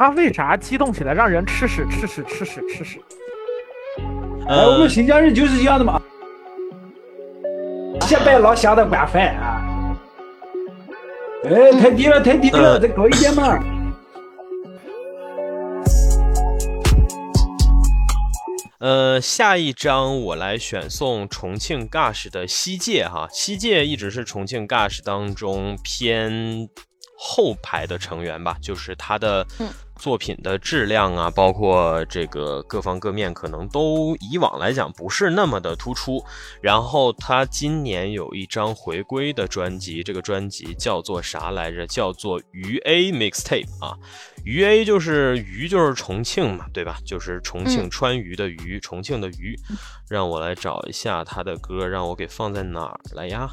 [0.00, 2.98] 他为啥激动起来让人吃屎吃屎吃屎吃屎？
[4.48, 6.00] 哎，我们新疆人就是这样的嘛，
[8.06, 9.94] 先拜老乡的晚饭啊！
[11.44, 13.62] 哎，太低了，太低了，再高一点嘛！
[18.78, 26.70] 呃，下一章我来选送重庆 Gash 的西界哈，西界一直是重庆 Gash 当中偏
[27.18, 29.46] 后排的成员吧，就是他的
[30.00, 36.24] 作品的质量啊，包括这个各方各面，可能都以往来讲不是那么的突出。
[36.60, 41.86] 然后他今年有一张回归的专辑，这个专辑叫做啥来着？
[41.86, 43.96] 叫做《鱼 A Mixtape》啊。
[44.42, 46.96] 鱼 A 就是鱼，就是重庆嘛，对吧？
[47.04, 49.54] 就是重庆川渝的渝，重庆的渝。
[50.08, 53.50] 让我来找一下他的歌，让我给放在哪儿来呀？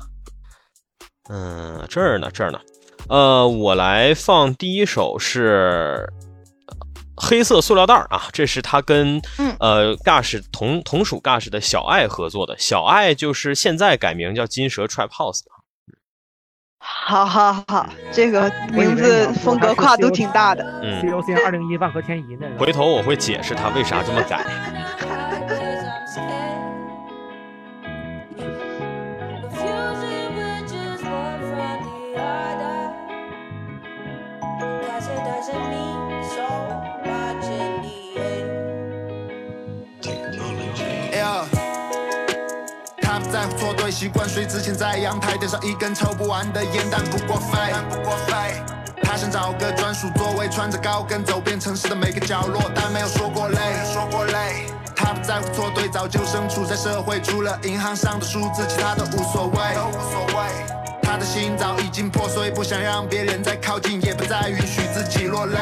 [1.29, 2.59] 嗯，这儿呢，这儿呢。
[3.09, 6.07] 呃，我来放第一首是
[7.17, 9.19] 黑色塑料袋儿啊，这是他跟
[9.59, 15.51] 呃 Gush 同同属 Gush 的小爱合作的，小爱就是现在改名叫金蛇 Trap House 的。
[16.79, 20.63] 好好好，这个名字风格跨度挺大的。
[20.83, 22.57] 嗯，C O C 二零一万和天怡那个。
[22.57, 24.45] 回头我会解释他为啥这么改。
[43.57, 47.57] 错对，习惯睡之前在阳台点上一根抽不完的烟，但不过肺。
[49.03, 53.57] 他想找个专属座位，穿着高跟走遍城市的每个角落，但没有说过累。
[53.93, 54.65] 说过累。
[54.95, 59.53] 他不在乎错对，早就身处在社会，除了银行上的数字，其他都无所谓。
[59.53, 60.49] 无所谓。
[61.01, 65.57] 他的心早已经破碎，不想让别人再靠近，也不再允许自己落泪。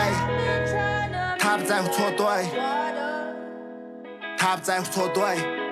[1.37, 2.49] 他不在乎错对，
[4.37, 5.64] 他不在乎错对。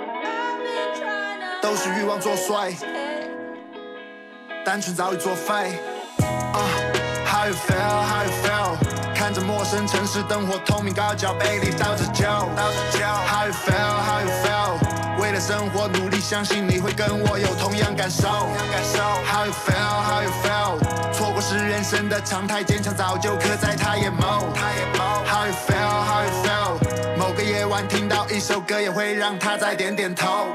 [1.64, 2.76] 都是欲望作祟，
[4.66, 5.80] 单纯早已作废。
[7.26, 8.04] How you feel?
[8.04, 9.16] How you feel?
[9.16, 12.28] 看着陌生城市灯火通明，高脚杯里倒着酒。
[12.28, 12.68] How
[13.48, 13.80] you feel?
[14.04, 15.22] How you feel?
[15.22, 18.28] 为了生活努力，相信你会跟我有同样感受。
[18.28, 20.04] How you feel?
[20.04, 21.14] How you feel?
[21.14, 24.44] 错过是人生的常态，坚强早就刻在他眼眸。
[25.26, 26.04] How you feel?
[26.04, 27.18] How you feel?
[27.18, 30.50] 某个夜晚听到一首歌，也会让他再点点头。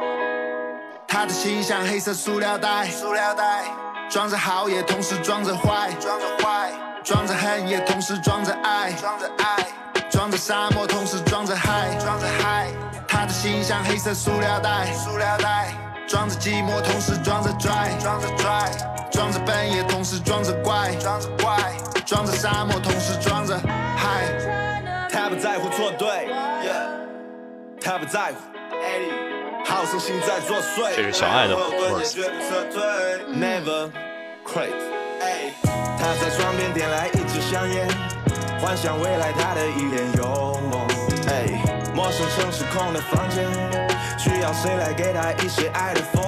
[1.08, 3.64] 他的心像黑色塑料袋，塑料袋
[4.10, 6.70] 装着好也同时装着坏，装着坏
[7.02, 9.66] 装着恨也同时装着爱，装着爱
[10.10, 12.68] 装着沙漠同时装着海，装着海。
[13.08, 15.72] 他的心像黑色塑料袋，塑料袋
[16.06, 18.70] 装着寂寞同时装着拽，装着拽
[19.10, 21.72] 装着笨也同时装着怪，装着怪
[22.04, 23.58] 装着沙漠同时装着
[23.96, 24.30] 海。
[25.10, 26.28] 他不在乎错对，
[27.80, 29.27] 他不在乎。
[29.68, 31.54] 这是小爱的
[33.28, 33.90] Never
[34.44, 34.72] quit。
[35.98, 37.86] 他在窗边点来一支香烟，
[38.60, 40.86] 幻想未来他的一脸幽默。
[41.94, 43.44] 陌生城市空的房间，
[44.18, 46.22] 需要谁来给他一些爱的风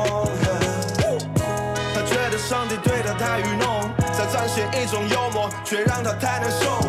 [1.94, 6.80] 他觉得上帝对他太愚弄，在展现一种幽默，却让他太难受。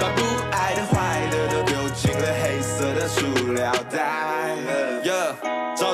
[0.00, 4.25] 把不爱的、坏的都丢进了黑色的塑料袋。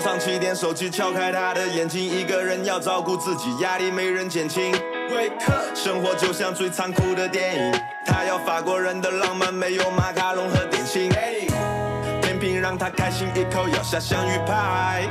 [0.02, 4.74] 早上七点，手机敲开他的眼睛，一个人要照顾自己，压力没人减轻。
[5.76, 11.08] 生活就像最残酷的电影，他要法国人的浪漫，没有马卡龙和点心。
[12.20, 15.04] 甜品让他开心，一口咬下香芋派。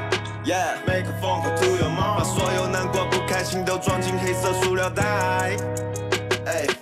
[0.43, 5.55] Yeah, make a phone call to your mom，把所有难过不开心都装进黑色塑料袋。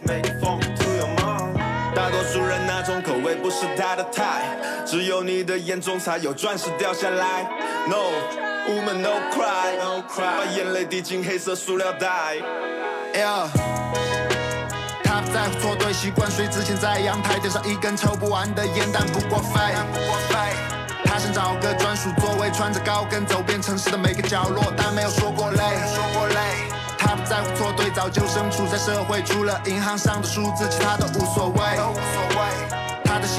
[0.08, 0.59] Make a phone
[3.42, 7.44] 不是他的菜，只有你的眼中才有钻石掉下来。
[7.88, 8.12] No
[8.68, 9.78] woman no cry，
[10.16, 12.38] 把眼泪滴进黑色塑料袋。
[15.04, 19.60] 他不在乎错对，习惯睡之前在阳台点上一根抽不完的烟，但不过肺。
[21.06, 25.58] 他想找个专属座位，穿着高跟走遍城市的每个角落，但没有说过累。
[25.58, 26.36] 说过累。
[26.98, 32.89] 他不在乎错对，早就身处在社会，除了银行上的数字，其他都无所谓。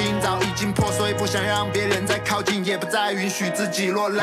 [0.00, 4.22] 心早已经破碎，不想让别人再靠近，也不再允许自己落泪。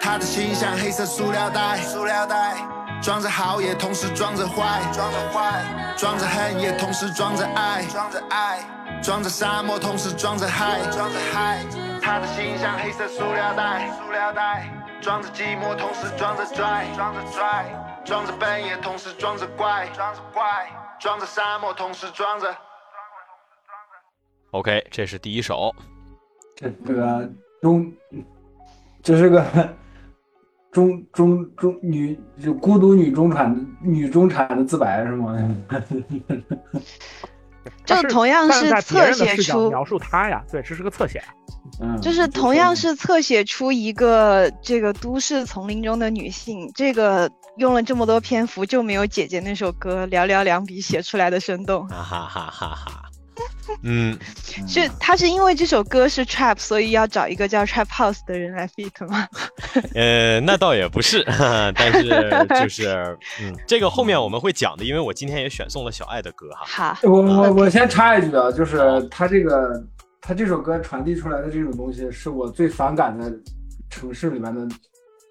[0.00, 2.56] 他的心像黑色塑料袋，塑料袋
[3.02, 5.62] 装着好也同时装着坏，装着坏
[5.94, 8.60] 装着恨也同时装着爱，装着爱
[9.02, 11.58] 装着沙漠同时装着海，装着海。
[12.00, 14.70] 他的心像黑色塑料袋，塑料袋
[15.02, 17.66] 装着寂寞同时装着拽，装着拽
[18.06, 20.42] 装着笨也同时装着怪，装着怪
[20.98, 22.56] 装着沙漠同时装着。
[24.52, 25.74] OK，这是第一首。
[26.56, 27.30] 这这个
[27.62, 27.92] 中，
[29.02, 29.44] 这是个
[30.72, 35.36] 中中中女，就孤独女中产女中产的自白是吗？
[37.84, 41.22] 就同样是侧写出描述他呀，对，这是个侧写。
[41.80, 51.86] 嗯，就是同样是侧写出一个这个都市丛林中的女性，这个用了这么多篇幅就没有姐姐那首歌寥寥两笔写出来的生动。
[51.88, 53.09] 哈哈哈哈哈。
[53.82, 54.18] 嗯，
[54.66, 59.28] 是他是因为这首歌是 trap，所以要找一个叫 trap house 的人来 feat 吗？
[59.94, 61.22] 呃，那倒也不是，
[61.74, 62.08] 但是
[62.60, 66.94] 就是嗯，这个后面我们会讲的，因为我今天也选送了小爱的歌哈。
[66.94, 68.78] 好，我我我先插一句啊，就是
[69.10, 69.82] 他这个
[70.20, 73.32] 他这首歌传递出来的这种东西，是我最反感的
[73.88, 74.66] 城市里面的，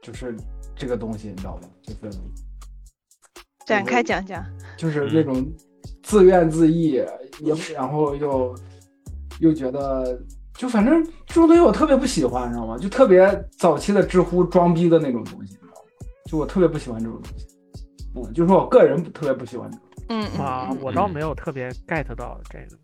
[0.02, 0.36] 就是
[0.76, 1.68] 这个东西，你知道吗？
[1.84, 2.18] 就是
[3.66, 4.44] 展开讲讲，
[4.78, 5.46] 就是那种。
[6.02, 7.06] 自怨自艾，
[7.40, 8.56] 也然后又
[9.40, 10.20] 又觉得，
[10.54, 12.78] 就反正这种东西我特别不喜欢，你知道吗？
[12.78, 15.82] 就特别早期的知乎装逼的那种东西，你知道吗？
[16.26, 17.46] 就我特别不喜欢这种东西。
[18.16, 19.86] 嗯，就是我个人特别不喜欢这种。
[20.10, 22.78] 嗯啊，我倒没有特别 get 到这个。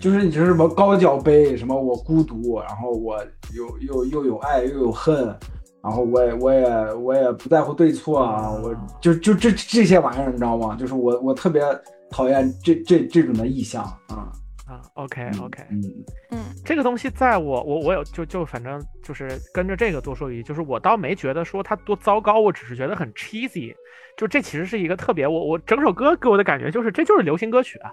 [0.00, 3.18] 就是你是什么高脚杯，什么我孤独，然后我
[3.54, 5.26] 又又又有爱又有恨，
[5.82, 10.76] 然后我也我也我也不在乎对错啊，我就就这这些玩意儿，你知道吗？
[10.78, 11.62] 就是我我特别。
[12.10, 14.32] 讨厌这这这种的意向啊。
[14.66, 15.80] 啊，OK OK，嗯。
[16.32, 23.72] 嗯，这个东西在我我我有就就反正就是跟着这个多说一句，就是我倒没觉得说它多糟糕，我只是觉得很 cheesy，
[24.16, 27.92] 就这其实是一个特别我我整首歌给我的感觉就是这就是流行歌曲啊，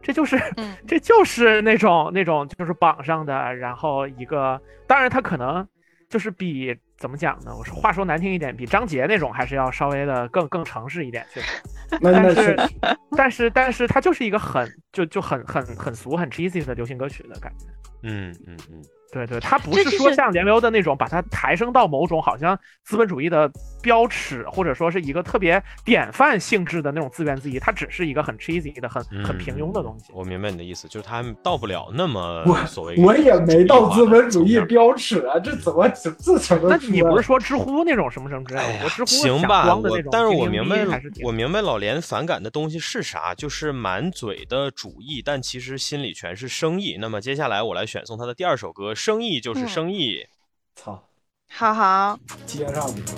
[0.00, 0.40] 这就是
[0.86, 5.66] 这就是那种那种就是榜上的，然后一个当然它可能
[6.08, 6.76] 就是比。
[6.96, 7.54] 怎么讲呢？
[7.56, 11.62] 我说话说难听一点，比张杰那种还是要稍微的更更诚实一点，确实。
[12.02, 12.56] 但是
[13.16, 17.66] 但是但是它就是一个很就就很很很俗很 cheesy 的流行歌曲的感觉。
[18.02, 18.82] 嗯嗯嗯。
[19.14, 23.48] 对对，他不是说像连流的那种，把它抬升到某种好像资本主义的
[23.80, 30.06] 标尺，或者说是一个特别典范性质的那种自怨自艾，它只是一个很 cheesy 的、很很平庸的东西。
[30.12, 32.96] 我明白你的意思，就是他到不了那么所谓。
[32.96, 36.68] 我也没到资本主义标尺啊，这怎么这这怎么？
[36.68, 38.84] 那你不是说知乎那种什么什么之类的？
[38.84, 40.84] 我知乎行吧，我但是我明白，
[41.22, 46.96] 我明白老连反感的东西是啥，就是满嘴的主义，但其实心里全是生意。
[47.00, 49.92] 那么接下来我来选送他的第二首歌，生意就是生。
[49.92, 50.26] 意，
[50.74, 51.06] 操，
[51.50, 52.18] 好好。
[52.46, 53.08] 接上去了。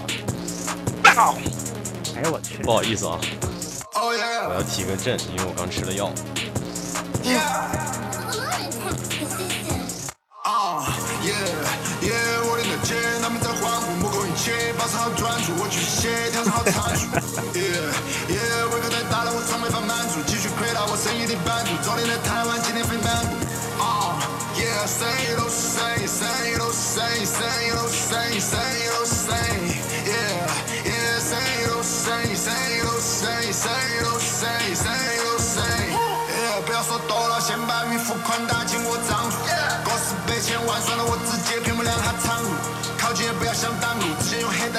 [2.17, 3.21] 哎呦我去，不好意思啊，
[3.95, 6.11] 我要提个阵，因为我刚吃了药。
[7.23, 7.39] 生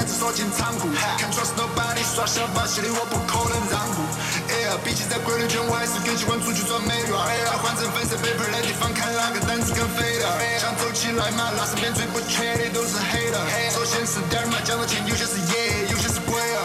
[0.08, 0.88] 子锁进仓库。
[1.20, 4.00] Can't trust nobody，耍小把戏的我不可能让步。
[4.48, 7.12] 哎呀，比起在规律圈，我还是更喜欢出去赚美元。
[7.12, 10.26] 哎呀，换成粉色 paper 的地方，看哪个胆子更肥的。
[10.64, 13.38] 想走起来嘛，那身边最不缺的都是黑的。
[13.76, 16.58] 首先是点嘛，讲到钱，有些是爷，有些是鬼儿。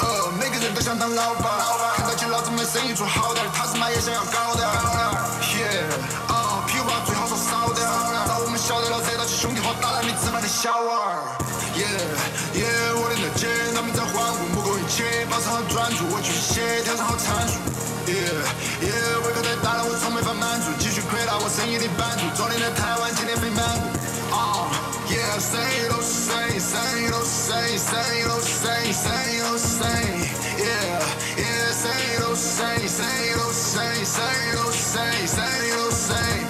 [0.00, 1.46] 呃，每个人都想当老板，
[1.96, 4.64] 看到起老子们生意做好点，他是妈也想要搞点。
[5.54, 5.86] Yeah，
[6.32, 7.86] 啊，屁话最好说少点。
[8.26, 11.43] 让我们晓得了，惹到起兄弟伙，打烂你芝麻的小娃儿。
[15.34, 17.58] 保持好专注，我继续写，调整好参数。
[18.06, 18.38] Yeah
[18.78, 22.22] Yeah，胃口太大了，我从没法满足，继续扩大我生意的版图。
[22.38, 23.98] 昨天在台湾，今天飞曼谷。
[24.30, 24.70] 啊
[25.10, 30.22] ，Yeah，生意都是生意，生意都是生意，生意都是生意，生意都是生意。
[30.54, 31.02] Yeah
[31.34, 36.46] Yeah，生意都是生意，生意都是生意，生意都是生意，生意都是生意。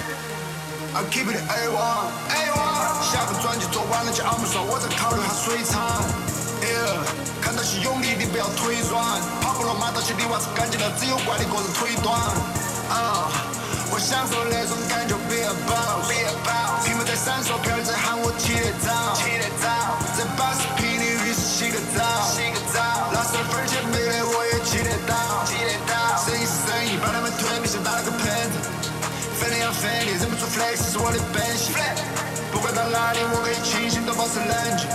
[0.93, 6.05] I keep it A one A one，下个专辑做完了叫阿姆说，我在考虑下水厂。
[6.61, 7.01] Yeah，
[7.55, 8.99] 看到些用力的不要腿软，
[9.39, 12.11] 跑不了马到起的娃是干净了，只有怪你个人腿短。
[12.91, 13.31] 啊，
[13.87, 16.83] 我享受那种感觉，be a boss，be a boss。
[16.83, 19.71] 屏幕在闪烁，片儿在喊我起得早，起得早。
[20.19, 22.83] 在八十平的浴室洗个澡，洗个澡。
[23.15, 25.15] 那十分钱没得我也起得到，
[25.47, 25.95] 起得到。
[26.27, 28.19] 生意是生意，把他们推比像打了个喷
[28.51, 28.67] 子。
[29.39, 31.71] 分量分离，忍不住 flex 是我的本性。
[32.51, 34.91] 不管到哪里，我可以清醒都保持冷静。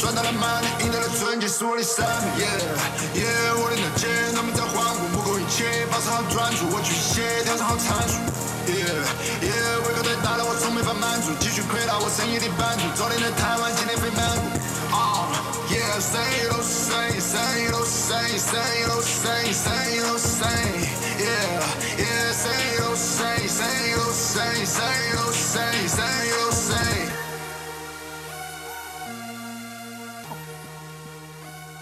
[0.00, 2.40] 赚到了 money，赢得了尊敬，是我的生命。
[2.40, 5.84] Yeah，yeah，我的脑筋，他们在欢呼，目空一切。
[5.92, 8.16] 保持好专注，我去写，调整好参数。
[8.64, 12.88] Yeah，yeah，胃口太大了，我从没法满足，继续扩大我生意的版图。
[12.96, 14.56] 昨天的贪玩，今天被满足。
[15.68, 20.80] Yeah，same old same，same old same，same old same，same old same。
[21.20, 25.09] Yeah，yeah，same same，same same，same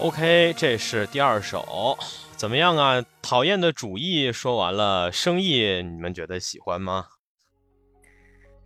[0.01, 1.99] OK，这是第二首，
[2.37, 3.05] 怎么样啊？
[3.21, 7.07] 讨厌的主意说完了，生意你们觉得喜欢吗？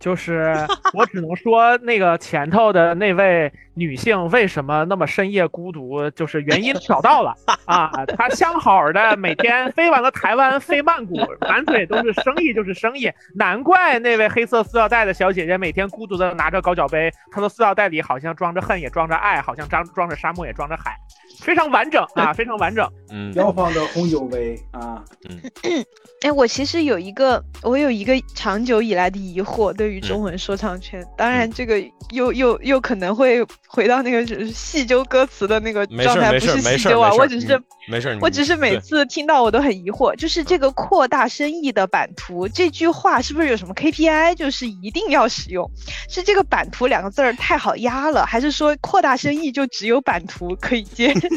[0.03, 0.53] 就是
[0.93, 7.33] 我只能说，那个前头的那位女性为什么那么深夜孤独，就是原因找到了
[7.63, 7.89] 啊！
[8.17, 11.15] 她相好的每天飞完了台湾，飞曼谷，
[11.47, 20.97] 满嘴都是生意就是生意，难怪那位黑色塑料袋的小姐姐每天孤独的拿着高脚杯，她的塑料袋里好像装着恨，也装着爱，好像装装着沙漠，也装着海，
[21.41, 22.85] 非常完整啊，非常完整。
[23.13, 23.31] 嗯。
[23.33, 25.39] 标放的红酒杯啊，嗯。
[26.23, 31.77] 哎，我其实有一个，我有一个长久以来的疑惑，对于中文说唱圈，当然这个
[32.11, 45.69] 又又又可能会回到那个细究歌词的那个状态，不是细究啊，我只是嗯没事，我只是每次听到我都很疑惑，就是这个扩大生意的版图这句话是不是有什么 KPI，就是一定要使用？
[46.07, 51.13] 是这个版图两个字儿太好压了，还是说扩大生意就只有版图可以接？
[51.15, 51.29] 就 是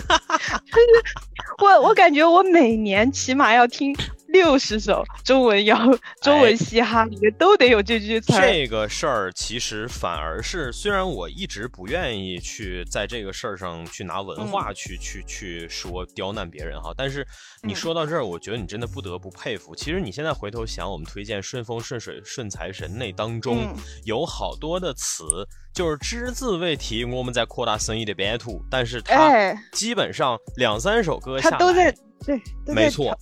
[1.66, 3.92] 我我感觉我每年起码要听
[4.28, 5.76] 六十首中文摇、
[6.20, 8.32] 中哎文嘻哈，里面都得有这句词。
[8.32, 17.26] 这个事儿其实反而是，虽然我一直不愿意去在这个事儿上去拿文化去、去去说刁难别人哈，但是
[17.62, 19.74] 你嗯说到这儿，我觉得你真的不得不佩服。
[19.74, 25.24] 其实你现在回头想，我们推荐顺风顺水顺财神那当中、嗯有好多的词，
[25.72, 31.90] 就是只字未提我们在扩大生意的版图，但是它哎，基本上两三首歌下来，他都在
[32.24, 33.16] 对，都在没错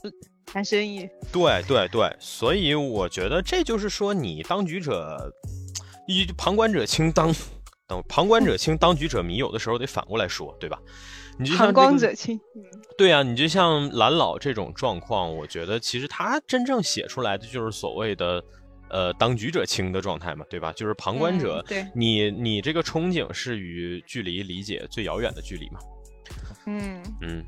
[0.46, 1.08] 谈谈生意。
[1.32, 5.32] 对对对，所以我觉得这就是说，你当局者，
[6.06, 7.34] 一旁观者清当，
[7.88, 10.78] 等旁观者清，当局者迷，有的时候得反过来说，对吧？
[11.38, 12.62] 你就像、这旁观个、者清，嗯
[12.96, 18.40] 对啊，你就像蓝老这种状况，我觉得其实他真正写出来的就是所谓的
[18.88, 20.72] 呃当局者清的状态嘛，对吧？
[20.74, 25.80] 就是旁观者，嗯对你你这个憧憬是与距离理解最遥远的距离嘛，
[26.66, 27.02] 嗯。
[27.20, 27.44] 嗯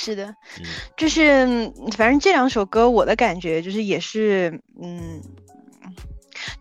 [0.00, 0.26] 是的，
[0.60, 0.64] 嗯
[0.96, 5.20] 就是嗯反正这两首歌，我的感觉就是也是，嗯，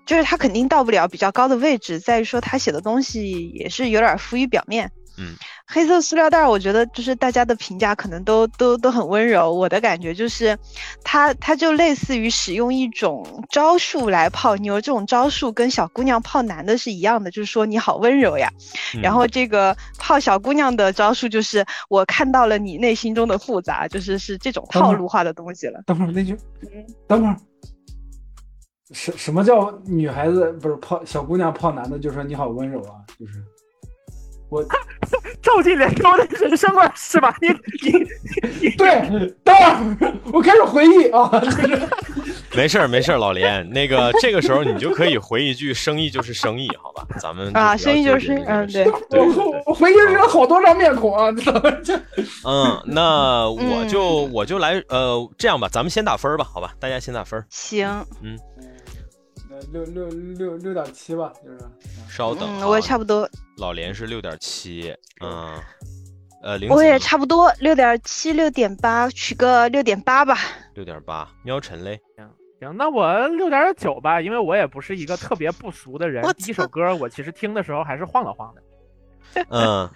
[0.07, 4.91] 就是他肯定到不了比较高的位置，在于说他写的东西也是有点浮于表面。
[5.17, 9.51] 嗯，黑色塑料袋儿，我觉得就是大家的评价可能都都都很温柔。
[9.51, 10.57] 我的感觉就是
[11.03, 18.47] 他，他就类似于使用一种招数来泡妞，这种招数跟小姑娘泡男的是一样的，就是说你好温柔呀。
[18.95, 25.81] 嗯然后这个泡小姑娘的招数就是我看到了你内心中的复杂，就是是这种套路化的东西了。
[25.87, 27.35] 等会儿那句，嗯等会儿，
[28.91, 33.01] 什什么叫女孩子不是泡小姑娘泡男的就说你好温柔啊？
[33.19, 33.43] 就是
[34.49, 34.63] 我
[35.41, 37.35] 照进脸中的人生观是吧？
[37.41, 37.49] 你
[38.61, 41.29] 你对，等会儿我开始回忆啊，
[42.55, 47.05] 没事儿没事儿，老连，那个这个时候你就可以回一句“生意就是生意”，好吧？
[47.19, 51.71] 咱们啊生意就是纠结这嗯对对对我我回忆了好多张面孔啊，你知道吗？
[51.83, 51.95] 这
[52.45, 56.73] 嗯，那我就嗯我就来呃，这样吧，咱们先打分儿吧，好吧？
[56.79, 57.87] 大家先打分儿，行，
[59.57, 61.57] 呃六六六六点七吧，就是
[62.07, 62.59] 稍等、啊。
[62.61, 65.59] 嗯，我也差不多，老连是六点七，嗯，
[66.43, 70.37] 呃，零我也差不多六点七、六点八，取个六点八吧。
[70.75, 71.99] 六点八，喵晨嘞，
[72.59, 76.23] 行，那我六点九吧，因为我也不是一个特别不俗的人。
[76.37, 78.61] 第一首歌我其实听的时候还是晃了晃的。
[79.49, 79.89] 嗯，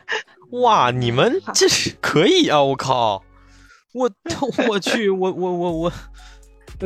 [0.61, 2.61] 哇，你们这是可以啊！
[2.61, 3.23] 我靠，
[3.93, 4.11] 我
[4.67, 5.97] 我去，我我我我，对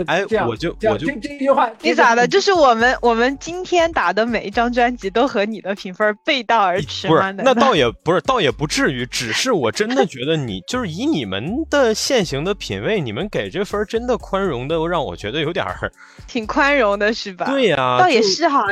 [0.08, 2.28] 哎我就我就这这句话你咋的？
[2.28, 7.32] 就是我们我们今天打的每一张专辑都和你的评分背道而驰吗？
[7.32, 15.92] 那倒 也不是，倒也不至于，只是我真的觉得你就是以你们的现行的品味，你们给这分真的宽容的让我觉得有点儿，
[16.28, 17.46] 挺宽容的是吧？
[17.46, 18.64] 对呀、倒也是哈。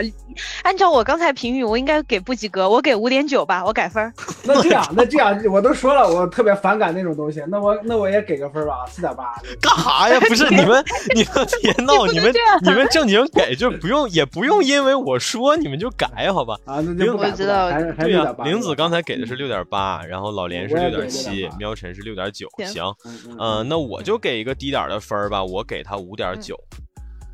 [0.64, 4.12] 按照我刚才评语，我应该给不及格，我给五点九吧，我改分。
[4.44, 9.24] 那这样，那这样，我都说了，我特别反感那种东西，那我那我也给个分吧，四点八。
[9.62, 10.20] 干啥呀？
[10.28, 10.84] 不是你们，
[11.14, 16.58] 你 们别闹，你们你们正经给就不用，也不用因为我说你们就改，好吧？
[16.66, 18.36] 啊，那就不改我知道对呀。
[18.44, 22.96] 玲子刚才给的是六点八，然后老连是六点七6.8，喵晨是六点九，行行，
[23.40, 26.60] 嗯，那我就给一个低点的分儿吧，我给他五点九。
[26.78, 26.83] 嗯，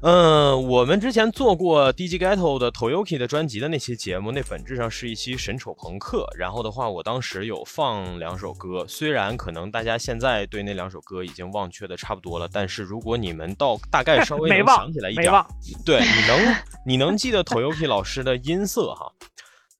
[0.01, 6.25] 我们之前做过 DJ Ghetto 的 Toyoki 的专辑的那期节目，那本质上是一期神丑朋克。
[6.37, 15.31] 然后的话，我当时有放两首歌，虽然可能大家现在对那两首歌已经忘却的差不多了，但是如果你们到大概稍微能想起来一点
[15.85, 19.11] 对，你能你能记得 Toyoki 老师的音色哈？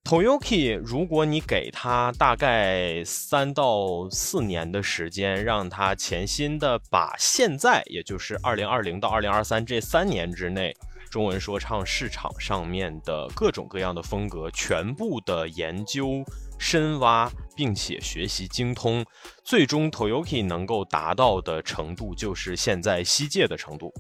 [0.09, 10.75] Toyoki，如果你给他大概三到四年的时间，让他潜心的把现在，也就是二零二零到二零二三这三年之内，
[11.11, 16.23] 中文说唱市场上面的各种各样的风格，全部的研究、
[16.57, 19.05] 深挖，并且学习精通，
[19.43, 23.93] 最终 Toyoki 能够达到的程度，就是现在西界的程度。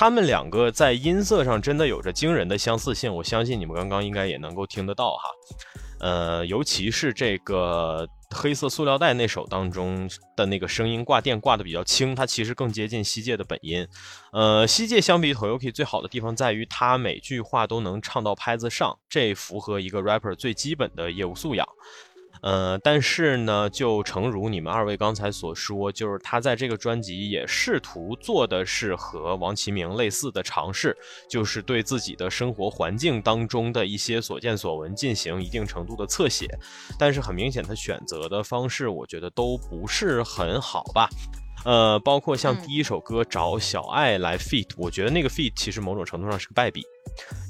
[0.00, 5.28] 他们两个在音色上真的有着惊人的相似性，我相信你们刚刚应该也能够听得到哈。
[6.00, 13.86] 呃，尤其是这个黑色塑料袋那首当中的那个声音挂电挂的比较轻，它其实更接近西界的本音。
[14.32, 21.68] 呃，西界相比 Toyoki 最好的地方在于，他每句话都能唱到拍子上，这符合一个 rapper 最基本的业务素养。
[22.42, 30.96] 呃，但是呢，就诚如你们二位刚才所说，就是他在这个专辑也试图做的是和王其明类似的尝试，
[31.28, 36.48] 就是对自己的生活环境当中的一些所见所闻进行一定程度的侧写，
[36.98, 41.08] 但是很明显，他选择的方式，我觉得都不是很好吧。
[41.66, 46.82] 呃，包括像第一首歌找小爱来 feat，我觉得那个 feat 其实某种程度上是个败笔，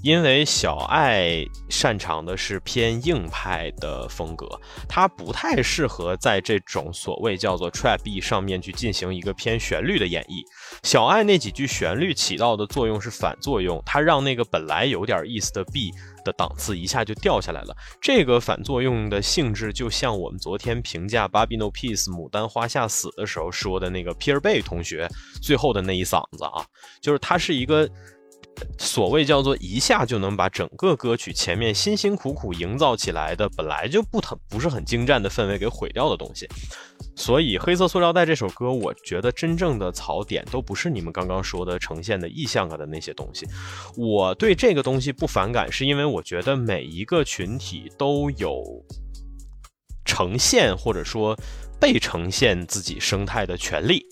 [0.03, 4.49] 因为小爱擅长的是偏硬派的风格，
[4.89, 10.43] 他不太适合在这种所谓叫做 trap B 上面去进行一个偏旋律的演绎。
[10.83, 15.91] 小爱那几句旋律起到的作用是反作用，它让那个本来有点意思的 B。
[16.23, 25.09] 的档次一下就掉下来了，这个反作用的性质就像我们昨天评价《b a b y No Peace》牡丹花下死的时候说的那个 Pierre Bay 同学
[25.41, 26.63] 最后的那一嗓子啊，
[27.01, 27.89] 就是它是一个。
[28.79, 36.49] 所谓叫做一下就能把整个歌曲前面辛辛苦苦营造起来的本来就不很不是很精湛的氛围给毁掉的东西，
[37.17, 43.47] 所以《黑色塑料袋》这首歌，我觉得真正的槽点都不是你们刚刚说的呈现的意象的那些东西。
[43.97, 48.63] 我对这个东西不反感，是因为我觉得每一个群体都有
[50.05, 51.37] 呈现或者说
[51.79, 54.05] 被呈现自己生态的权利。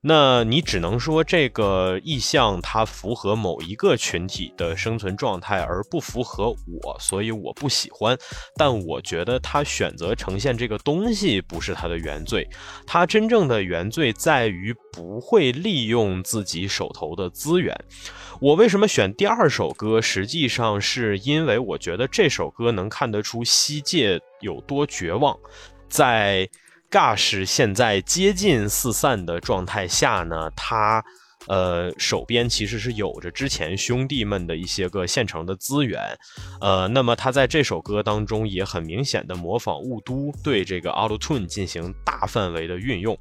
[0.00, 8.16] 那你只能说这个意象它符合某一个群体的生存状态，而不符合我，所以我不喜欢。
[8.56, 12.48] 但我觉得他选择呈现这个东西不是他的原罪，
[12.86, 17.76] 他真正的原罪在于不会利用自己手头的资源。
[18.40, 20.00] 我为什么选第二首歌？
[20.00, 25.36] 实际上是因为我觉得这首歌能看得出西界有多绝望，
[25.88, 26.48] 在。
[26.90, 31.04] 尬是现在接近四散的状态下呢，他，
[31.48, 36.00] 呃，手边其实是有着之前兄弟们的一些个现成的资源，
[36.60, 43.18] 呃，那么他在这首歌当中也很明显的模仿雾都对这个 Auto Tune 进行大范围的运用，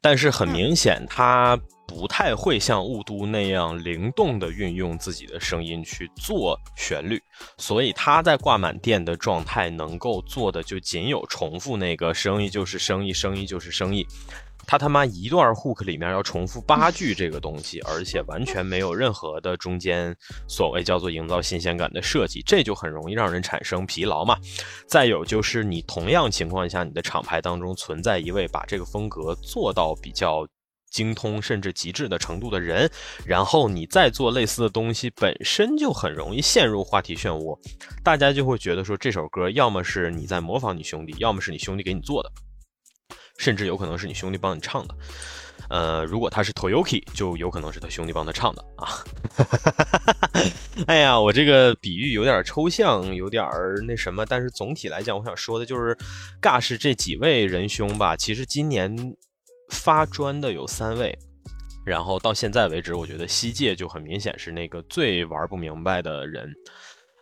[0.00, 1.58] 但是很明显他。
[1.86, 7.22] 不太会像雾都那样灵动的运用自己的声音去做旋律，
[7.58, 14.04] 所以他在挂满电的状态能够做的就仅有重复那个生意就是生意，生意就是生意。
[14.66, 20.16] 他他妈一段 hook 里面要重复八句这个东西，而且完全没有任何的中间
[20.48, 24.36] 所谓叫做营造新鲜感的设计，这就很容易让人产生疲劳嘛。
[24.86, 30.46] 再有就是你同样情况下，你的厂牌当中存在一位把这个风格做到比较。
[30.90, 32.88] 精通甚至极致的程度的人，
[33.26, 37.58] 然后你再做类似的东西，本身就很容易陷入话题漩涡，
[38.04, 42.30] 大家就会觉得说这首歌要么是你在模仿你兄弟，要么是你兄弟给你做的，
[43.38, 44.94] 甚至有可能是你兄弟帮你唱的。
[45.70, 48.88] 呃，如果他是 Toyoki，就有可能是他兄弟帮他唱的啊。
[50.86, 53.44] 哎呀，我这个比喻有点抽象，有点
[53.86, 55.96] 那什么，但是总体来讲，我想说的就是
[56.40, 59.14] 尬是这几位仁兄吧，其实今年。
[59.70, 61.18] 发专的有三位，
[61.86, 66.52] 然后到现在为止，我觉得西界就很明显是那个最玩不明白的人。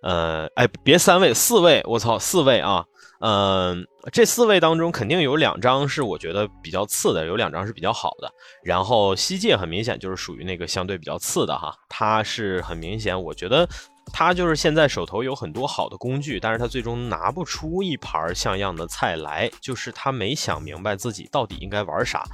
[0.03, 2.85] 呃，哎，别三位，四位，我操，四位啊！
[3.24, 8.28] 嗯，这四位当中肯定有两张是我觉得比较次的，有两张是比较好的。
[8.64, 13.68] 然后西界很明显就是属于那个相对比较次的哈，他是很明显，我觉得
[14.12, 22.24] 他就是现在手头有很多好的工具，但是他最终拿不出一盘像样的菜来，就是他没想明白自己到底应该玩啥。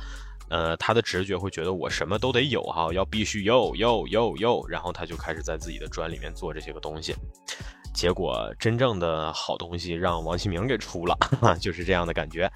[0.49, 7.15] 呃，他的直觉会觉得我什么都得有哈，要必须有有有有，然后他就开始在自己的砖里面做这些个东西，
[7.95, 11.17] 结果真正的好东西让王启明给出了，
[11.61, 12.51] 就是这样的感觉。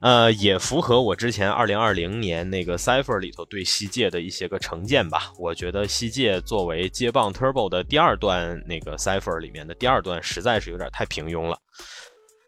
[0.00, 5.30] 呃，也符合我之前二零二零年那个 Cipher 里头对西界的一些个成见吧。
[5.38, 11.58] 我觉得西界作为接棒 Turbo 的第二段那个 Cipher 里面的第二段，实在是有点太平庸了。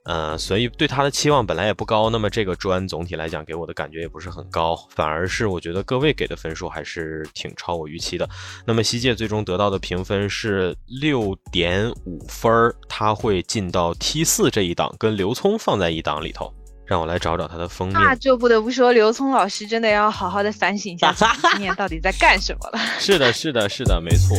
[0.05, 2.11] 呃，所以对他的期望本来也不高。
[2.11, 8.29] 那么这个专总体来讲给我的感觉也不是很高，反而是我觉得各位给的分数还是挺超我预期的。
[8.67, 16.53] 那么西界最终得到的评分是六点五分儿，他会进到 T 四这一档，跟刘聪放在一档里头。
[16.87, 17.99] 让我来找找他的封面。
[17.99, 21.15] 那就不得不说，刘聪老师真的要好好的反省一下，
[21.53, 22.79] 今年到底在干什么了。
[23.01, 24.37] 是的，是的，是的，没错。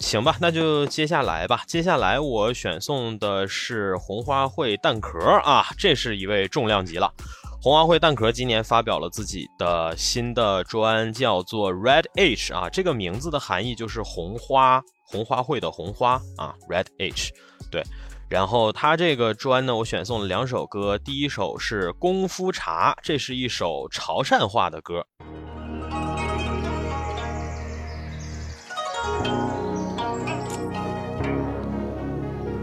[0.00, 1.62] 行吧，那就接下来吧。
[1.66, 7.12] 接下来我选送的是红花会蛋壳啊，这是一位重量级了。
[7.60, 17.32] 红花会蛋壳今年发表了自己的新的专，叫做 Red H 啊，这个名字的含义就是红花，红花会的红花啊，Red H，
[17.70, 17.82] 对。
[18.28, 25.04] 然后他这个专呢，我选送了两首歌，第一首是《功夫茶》，这是一首潮汕话的歌。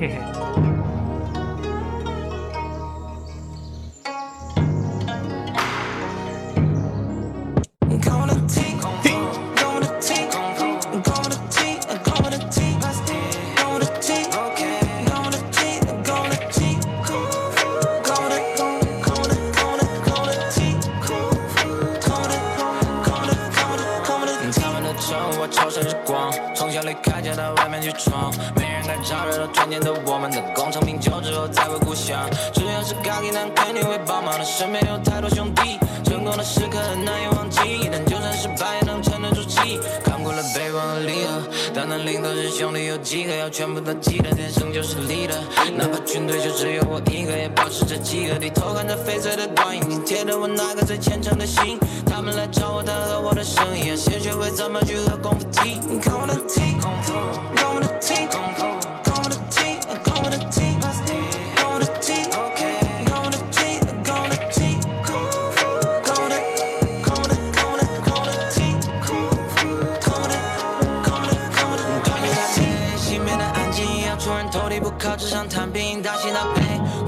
[0.08, 0.66] 嘿嘿。
[25.56, 28.32] 超热到外面去闯
[29.54, 32.20] 春天的我们的功成名就之后再回故乡。
[32.54, 37.90] 只要是咖喱男肯定会帮忙的，身边有太多兄弟，成功的时刻很难以忘记。
[37.92, 39.80] 但就算失败也能沉得住气。
[40.04, 43.36] 看过了悲欢和离合，但能领头是兄弟有几个？
[43.36, 45.36] 要全部都记得，天生就是力的。
[45.78, 48.40] 哪怕军队就只有我一个，也保持着饥饿。
[48.40, 51.80] 低头看着翡翠的短影，紧贴着我那个最虔诚的心。
[52.06, 55.80] 他们来找我谈和我的生意，先学会怎么去喝功夫 tea。
[56.02, 57.14] 看我的 t 功夫，
[57.56, 58.65] 看我的 t 功夫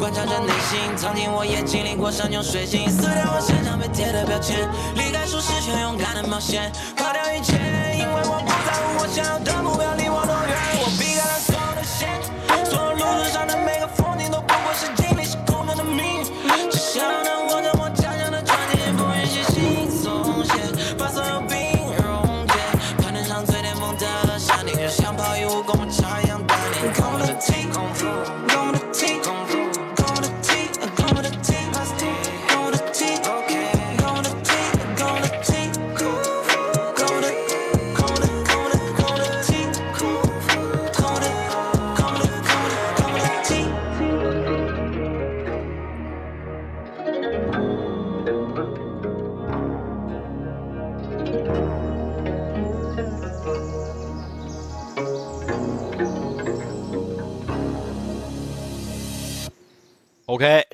[0.07, 0.79] 观察着内心。
[0.95, 4.57] 曾经我也经历过山穷水尽，撕掉我身上被贴的标签，
[4.95, 7.55] 离开舒适圈，勇敢的冒险，抛掉一切，
[7.99, 10.46] 因为我不在乎我想要的目标离我多。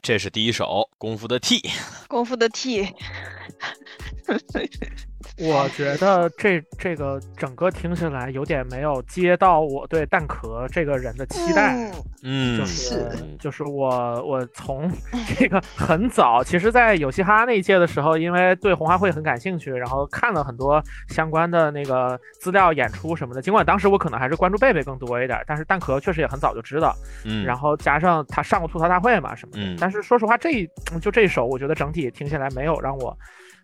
[0.04, 0.66] 这是第一首
[0.98, 1.60] 《功夫的 T》，
[2.10, 2.94] 功夫的 T。
[5.40, 11.92] 我觉得这这个整个听起来有点没有接到我对蛋壳这个人的期待，
[12.22, 14.92] 嗯，就是就是我我从
[15.36, 23.42] 这个很早，其实，在有嘻哈那一届的时候，因为对红花会很感兴趣，然后看了很多相关的那个资料、演出什么的。
[23.42, 30.70] 尽管当时我可能还是关注贝贝更多一点，但是蛋壳确实也很早就知道，嗯，然后加上他上过吐槽大会嘛什么的，但是说实话，这
[31.02, 33.18] 就这首，我觉得整体听下来没有让我。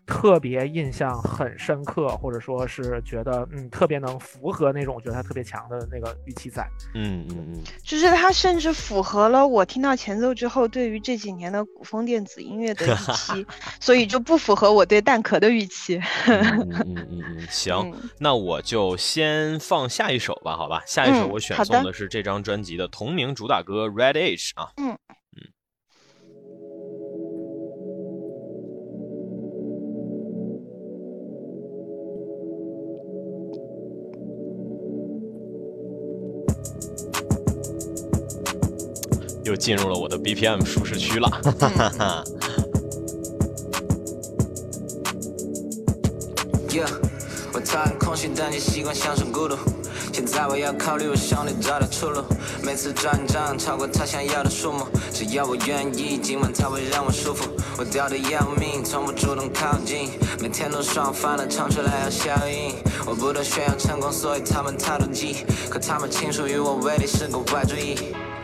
[0.05, 13.45] 特别印象很深刻，或者说是觉得嗯特别能符合那种我觉得他特别强的那个预期在，嗯嗯嗯，就是他甚至符合了我听到前奏之后对于这几年的古风电子音乐的预期，
[13.79, 16.01] 所以就不符合我对蛋壳的预期。
[16.25, 17.07] 嗯嗯嗯
[17.37, 24.97] 嗯，行，那我就先放下一首吧，好吧，下一首我选送的是这张专辑的同名主打歌《Red Age》啊，嗯。
[39.49, 41.27] 又进入了我的 BPM 舒适区了。
[46.69, 46.87] Yeah，
[47.51, 49.57] 我讨厌空虚，但却习惯享受孤独。
[50.13, 52.23] 现在我要考虑我兄弟找到出路。
[52.61, 57.49] 每次转账超过他想要的数目，只要我愿意，今晚他会让我舒服。
[57.75, 62.75] 我掉的要命，从不主动靠近，每天都爽翻了，唱出来要效应。
[63.07, 65.37] 我不断炫耀成功，所以他们太妒忌，
[65.71, 67.95] 可他们清楚于我威力是个坏主意。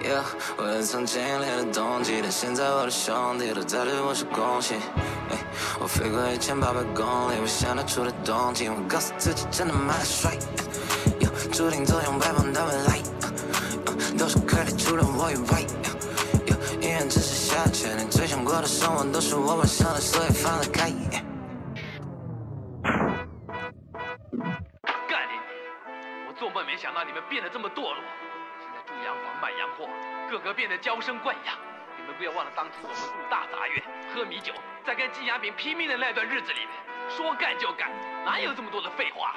[0.05, 0.21] Yeah，
[0.55, 4.75] 我也曾经历了冬季，但现在我的兄弟都在对我说恭喜。
[5.79, 10.37] 我飞过一千八百公里，我想得出的动机，我告诉自己真的妈的帅。
[11.51, 13.01] 注定走向白茫的未来，
[14.15, 15.65] 都是亏的除了我以外。
[16.45, 20.91] 哟，医院只是下圈，你最想过的生活都是我晚上的，所以放得开。
[25.09, 25.33] 干你！
[26.29, 27.97] 我做梦没想到你们变得这么堕落。
[30.29, 31.55] 个个变得娇生惯养。
[31.97, 33.83] 你们不要忘了当初我们住大杂院，
[34.13, 34.53] 喝米酒，
[34.85, 36.69] 在跟金牙饼拼命的那段日子里面，
[37.09, 37.89] 说干就干，
[38.23, 39.35] 哪有这么多的废话？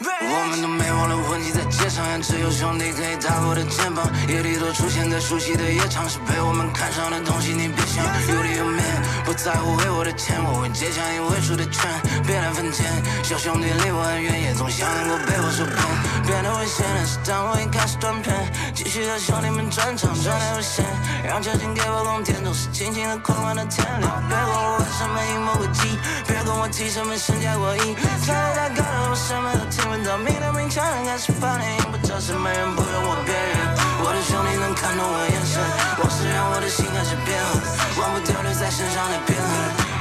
[0.00, 4.08] 我们都没忘了混迹在街上，也只有兄弟可以搭我的肩膀。
[4.28, 8.00] 夜里都出现在熟悉的夜场，是被我们看上的东西，你别想。
[8.32, 8.80] 有理有面，
[9.28, 11.84] 不在乎为我的钱，我会接强你未出的拳，
[12.24, 12.88] 别来分钱。
[13.22, 15.76] 小兄弟离我很远，也总想能够被我受骗。
[16.24, 18.32] 变得危险的是，当我一开始断片，
[18.72, 20.80] 继续和兄弟们转场，转来无限，
[21.28, 24.08] 让酒精给我供电，总是轻轻的狂欢到天亮。
[24.28, 27.92] 别管我为什么阴谋诡计，别跟我提什么身价过亿，
[28.24, 30.16] 跳得太高了，我什么都听不到。
[30.18, 33.58] 明天明枪开始发令，不知什么人不用我辨认。
[34.02, 35.58] 我的兄弟能看懂我眼神，
[35.98, 37.58] 往事让我的心开始变狠，
[37.98, 39.50] 忘不掉留在身上的鞭痕。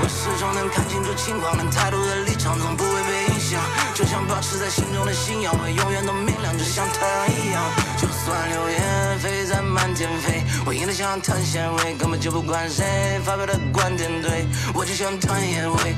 [0.02, 3.60] 我始终能看清楚情况，但态度和立场总不会被影响。
[3.96, 7.58] 就像保持在心中的信仰，会永远都明亮，就像太阳一样。
[7.98, 15.98] 就算流言飞在满天飞，我硬得像碳纤维，根本就不管谁发表的观点对，我就像团野味。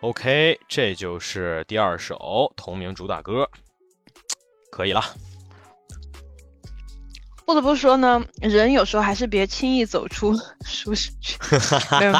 [0.00, 3.48] OK，这就是第二首同名主打歌，
[4.70, 5.02] 可以了。
[7.44, 11.38] 不得不说呢，人有时候还是别轻易走出舒适区。
[11.98, 12.12] 没有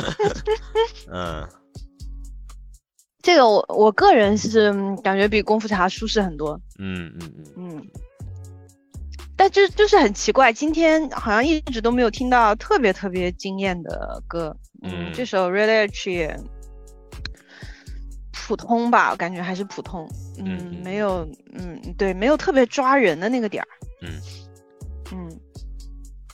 [1.12, 1.46] 嗯
[3.22, 6.60] 这个我我个人是嗯感觉比功夫茶舒适很多。
[6.78, 7.86] 嗯嗯嗯，嗯，
[9.36, 14.54] 但就就是很奇怪，今天好像一直都没有听到特别特别惊艳的歌。
[14.82, 16.28] 嗯这首《Really Tree》
[18.46, 20.06] 普通吧，我感觉还是普通。
[20.38, 23.68] 嗯嗯没有，嗯，对，没有特别抓人的那个点儿。
[24.02, 24.20] 嗯
[25.12, 25.40] 嗯，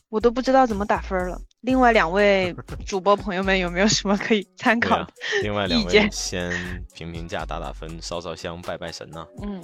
[0.09, 1.41] 我都不知道怎么打分了。
[1.61, 5.07] 另外两位 主播朋友们有没有什么可以参考？
[5.43, 6.51] 另外两位先
[6.95, 9.63] 评评价、打打分、烧烧香、拜拜神呐、嗯，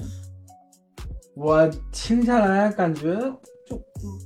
[1.34, 3.16] 我听下来感觉
[3.66, 3.82] 就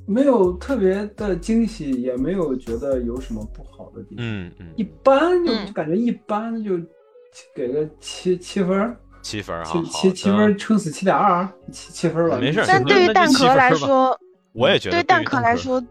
[0.07, 6.77] 没有特别的惊喜，也没有觉得有什么不好的地方，嗯嗯一，般就嗯感觉一般，就
[7.55, 12.39] 给个七七分，七分七七七分撑死七点二，七七分儿吧。
[12.39, 14.19] 没事但对于蛋壳来说，
[14.53, 15.83] 我也觉得对蛋壳壳来说，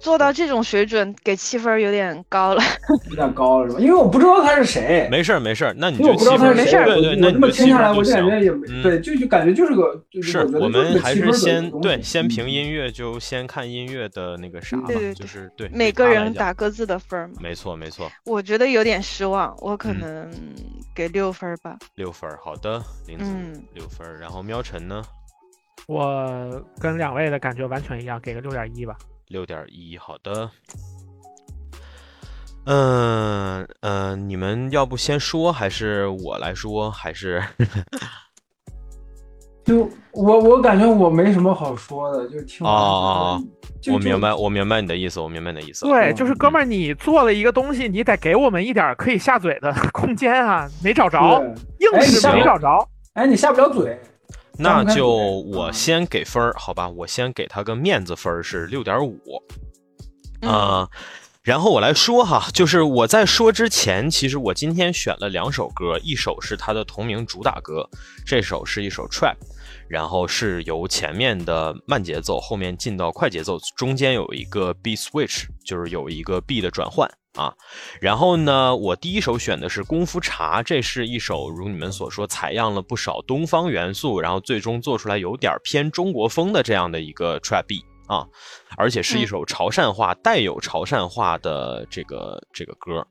[0.00, 2.62] 做到这种水准给七分有点高了。
[3.10, 3.80] 有点高了是吧？
[3.80, 20.30] 因为我不知道他是谁，没事儿没事儿，那你因为我不知道就七分儿他是谁，对对，那我这么你就七分听下来，儿就行我就感觉也没嗯对，就就感觉就是个，就是我们还是先对先评嗯音乐，就先看音乐的那个啥吧对对，对就是对每个人打各自的分儿嘛，没错没错，我觉得有点失望，我可嗯能
[20.94, 21.76] 给六分儿吧。
[21.96, 25.02] 六分儿，好的，林子嗯六分儿，然后喵晨呢
[25.86, 28.94] 我跟两位的感觉完全一样，给个六点一吧。
[29.30, 30.50] 六点一，好的。
[32.66, 37.42] 嗯呃，你们要不先说，还是我来说，还是
[39.64, 43.42] 就我我感觉我没什么好说的，就听完之后哦
[43.80, 45.86] 就就我明白，我明白你的意思，我明白你的意思。
[45.86, 51.40] 对，嗯就是哥们儿，你做了一个东西，你得给我们一点儿可以下嘴的 空间啊，没找着，
[51.78, 52.66] 硬是哎没找着。
[53.14, 53.98] 哎，你下不了嘴，
[54.60, 56.88] 那就我嗯先给分儿，好吧？
[56.88, 59.18] 我先给他个面子分儿是六点五
[60.42, 60.88] 嗯啊。
[61.42, 67.88] 然后我来说哈，就是我在说之前，其实我今天选了两首歌，一首是他的同名主打歌，
[68.26, 69.36] 这首是一首 trap，
[69.88, 77.54] 然后是由前面的慢节奏，后面进到快节奏，中间有一个 B switch，就是有一个 B 的转换啊。
[78.00, 88.26] 然后呢，我第一首选的是《功夫茶》，这是一首如你们所说，采样了不少东方元素，然后最终做出来有点偏中国风的这样的一个 trap beat 啊，
[88.76, 93.06] 而且是一首潮汕话、带有潮汕话的这个这个歌。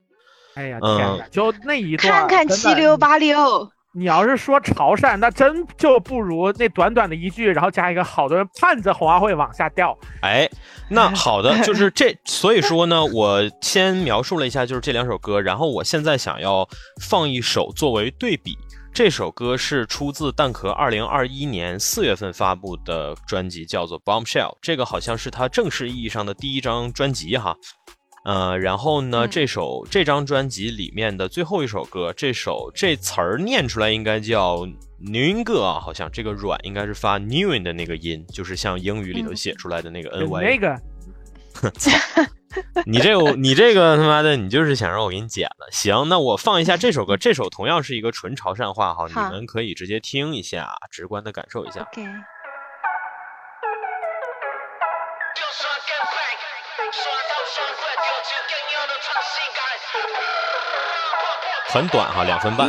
[0.55, 1.27] 哎呀，嗯天哪！
[1.29, 9.97] 就那一段，看看七六八六，你要是说潮汕，那真就不如那短短的一句，然后加一个好多人盼着红花会往下掉。
[10.21, 10.47] 哎，
[10.89, 16.67] 那好的， 就是这，所以说呢，我先描述了一下就是这两首歌，然后我现在想要
[17.01, 18.55] 放一首作为对比。
[18.91, 27.55] 这首歌是出自蛋壳二零二一年四月份发布的专辑，叫做《Bombshell》，这个好像是他正式意义上的第一张专辑哈。
[28.25, 34.67] 呃，然后呢，嗯这首这张专辑里面的最后一首歌，这首这词儿念出来应该叫
[35.01, 40.41] New 个啊，好像这个软应该是发 new 的那个音，就是像英语里头写出来的那个 n y。
[40.41, 40.75] 那个
[42.85, 45.69] 你这个你这个他妈的，你就是想让我给你剪了。
[45.71, 51.87] 行，那我放一下这首歌，这首同样是一个纯潮汕话哈，你们可以直接听一下，直观的感受一下。
[51.93, 52.03] OK，
[61.71, 62.67] 很短哈，两分半。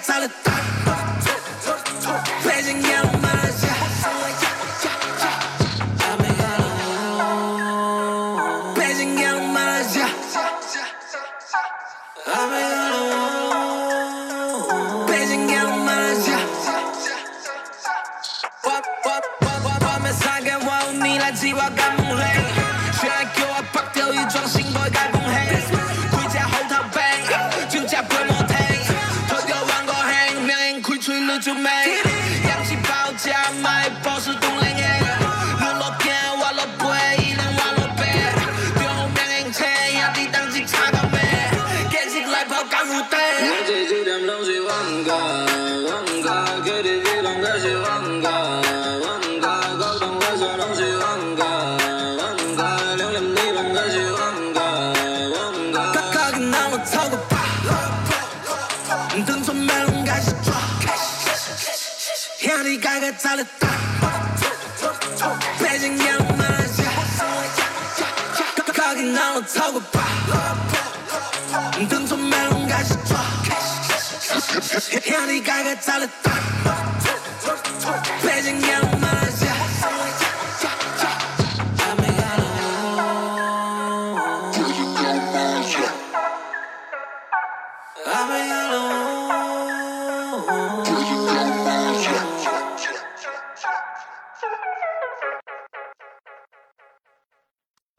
[0.00, 0.39] 弟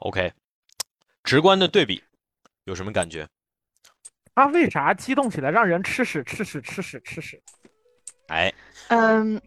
[0.02, 0.34] OK，
[1.24, 2.04] 直观的对比，
[2.64, 3.28] 有什么感觉？
[4.34, 7.40] 他为啥激动起来让人吃屎吃屎吃屎吃屎？
[8.28, 8.52] 哎，
[8.88, 9.40] 嗯，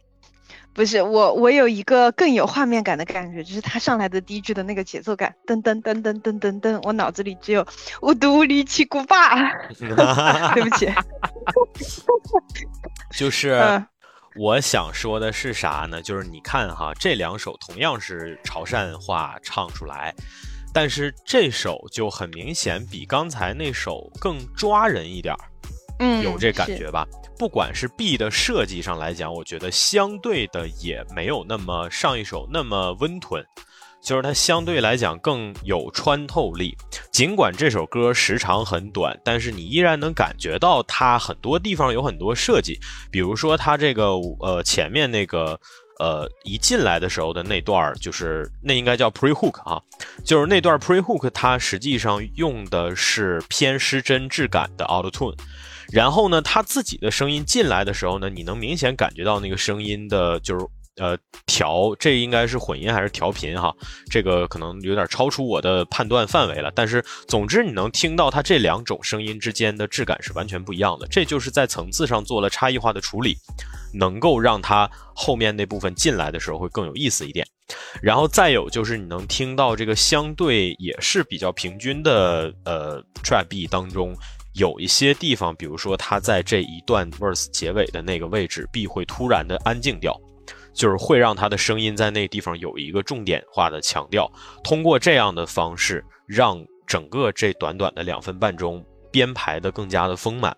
[0.72, 7.66] 不是我，我有一个更有画面感的感觉，就是他上来的第一句的那个节奏感，噔噔噔噔噔噔噔，我脑子里只有
[8.02, 9.50] 无独无力气古巴，
[10.54, 10.86] 对不起，
[13.10, 13.86] 就是嗯
[14.36, 16.02] 我想说的是啥呢？
[16.02, 20.12] 就是你看哈，这两首同样是潮汕话唱出来，
[20.72, 25.40] 但是这首就很明显比刚才那首更抓人一点儿。
[26.00, 27.06] 嗯，有这感觉吧？
[27.38, 33.44] 不管是 B 的设计上来讲，我觉得相对的也没有那么上一首那么温吞，
[34.04, 36.76] 就是它相对来讲更有穿透力。
[37.10, 42.78] 尽管这首歌时长很短，但是你依然能感觉到它很多地方有很多设计，
[43.10, 45.58] 比如说它这个呃前面那个。
[46.00, 49.80] 呃，一进来的时候的那段，就是那应该叫 pre hook 啊，
[50.24, 55.38] 就是那段 pre hook，它实际上用的是偏失真质感的 auto tune，
[55.92, 63.74] 然后呢，他自己的声音进来的时候呢，你能明显感觉到那个声音的，就是呃调，这应该是混音还是调频哈？
[64.10, 66.70] 这个可能有点超出我的判断范围了。
[66.74, 73.36] 但是总之，你能听到它这两种声音之间的质感是完全不一样的，这就是在层次上做了差异化的处理，
[73.92, 77.46] 能够让它后面那部分进来的时候会更有意思一点。
[78.02, 84.14] 然后再有就是你能听到这个相对也是比较平均的呃 trap B 当中。
[84.56, 90.16] 有一些地方，比如说它在这一段 verse 结尾的那个位置，B 会突然的安静掉，
[90.74, 94.30] 就是会让他的声音在那地方有一个重点化的强调。
[94.62, 100.54] 通过这样的方式，让整个这短短的两分半钟编排的更加的丰满。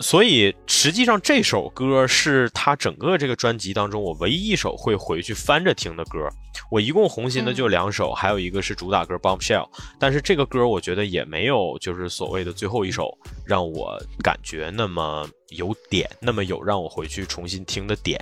[0.00, 6.28] 所以实际上这首歌是他整个这个专辑当中我唯一一首会回去翻着听的歌。
[6.70, 9.64] 我一共红心的就两首，还有一个是主打歌《Bombshell》，
[9.98, 13.16] 但是这个歌我觉得也没有就是所谓的最后一首
[13.46, 18.20] 让我感觉那么有点，那么有让我回去重新听的点。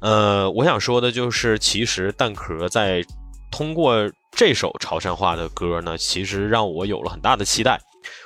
[0.00, 3.04] 呃，我想说的就是，其实蛋壳在
[3.50, 7.78] 通过这首潮汕话的歌呢，其实让我有了很大的期待。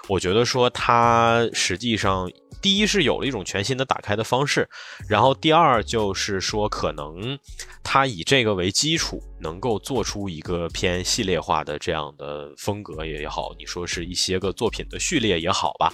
[0.09, 2.31] 我觉得说他实际上。
[2.63, 4.69] 第一是有了一种全新的打开的方式，
[5.09, 7.39] 然后第二就是说，可能
[7.83, 15.93] 他以这个为基础，能够做出一个偏系列化的这样的风格也好，你说是一些个作品的序列也好吧，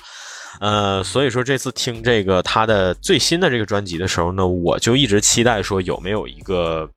[0.61, 6.89] 呃，所以说这次听这个他的最新的这个专辑的时候呢，我就一直期待说有没有一个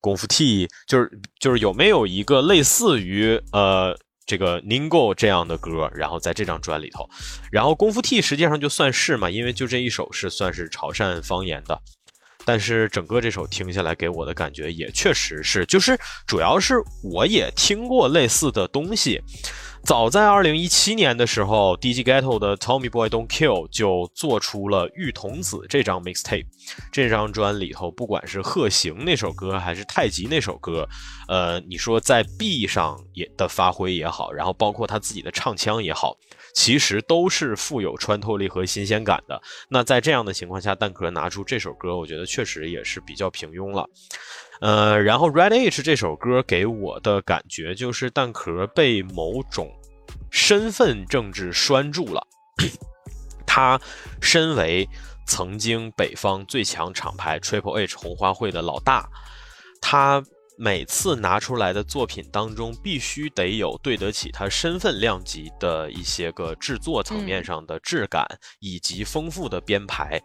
[0.00, 3.96] 功夫 T，就是就是有没有一个类似于呃。
[4.26, 7.08] 这个 Ningo 这样的歌，然后在这张专里头，
[7.50, 11.80] 然后功夫 T 实际上就算是嘛，因为就这一首是算是潮汕方言的，
[12.44, 19.20] 但是整个这首听下来给我的感觉也确实是，就是主要是我也听过类似的东西。
[19.84, 26.46] 早在二零一七年的时候，DJ Ghetto 的 Tommy Boy Don't Kill 就做出了《玉童子》这张 mixtape。
[26.92, 30.88] 这张专里头，不管是鹤行那首歌，还是太极那首歌，
[31.26, 36.16] 呃，你说在 B 上也的发挥也好，然后包括他自己的唱腔也好，
[36.54, 39.40] 其实都是富有穿透力和新鲜感的。
[39.68, 43.88] 那在这样的情况下，蛋壳拿出这首歌，我觉得确实也是比较平庸了。
[44.60, 49.68] 呃，然后 Red H 这首歌给我的感觉就是蛋壳被某种
[50.30, 52.26] 身份政治拴住了。
[53.46, 53.80] 他
[54.20, 54.88] 身为
[55.26, 59.08] 曾经北方最强厂牌 Triple H 红花会的老大，
[59.80, 60.22] 他
[60.64, 68.24] 每次拿出来的作品当中，必须得有对得起他身份量级的一些个制作层面上的质感，
[68.60, 70.22] 以及丰富的编排。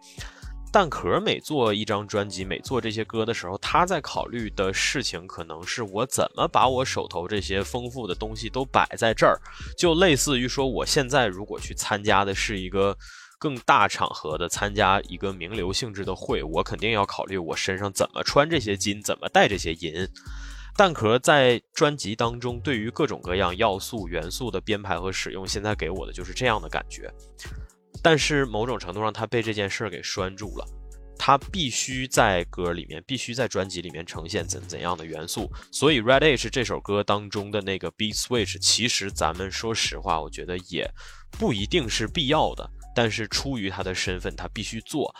[0.72, 9.40] 蛋壳每做一张专辑，每做这些歌的时候，他在考虑的事情可能是我怎么把我手头这些丰富的东西都摆在这儿，
[9.76, 12.96] 就类似于说，我现在如果去参加的是一个
[13.38, 20.06] 更大场合的参加一个名流性质的会，我肯定要考虑我身上怎么穿这些金，怎么带这些银。
[20.76, 27.12] 蛋壳在专辑当中对于各种各样要素元素的编排和使用，现在给我的就是这样的感觉。
[28.00, 30.64] 但是某种程度上，他被这件事儿给拴住了，
[31.18, 35.50] 他必须在歌里面，必须在专辑里面呈现怎怎样的元素。
[35.72, 40.88] 所以《Red H》这首歌当中的那个 Beat Switch，其实咱们说实话，我觉得也
[41.32, 42.70] 不一定是必要的。
[42.98, 45.14] 但是出于他的身份，他必须做。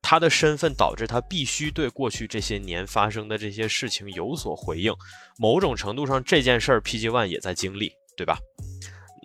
[0.00, 4.94] 他的身份导致他必须对过去这些年发生的这些事情有所回应。
[5.36, 8.38] 某种程度上，这件事儿 PG One 也在经历，对吧？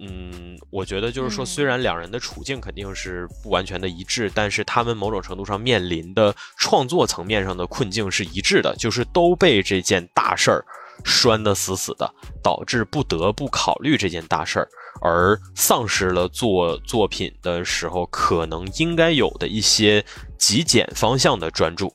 [0.01, 10.65] 嗯，我觉得就是说，虽然两人的处境肯定是不完全的一致，但是他们某种程度上面临的创作层面上的困境是一致的，就是都被这件大事儿
[11.05, 14.67] 拴得死死的，导致不得不考虑这件大事儿，
[15.01, 20.03] 而丧失了做作品的时候可能应该有的一些
[20.37, 21.93] 极简方向的专注。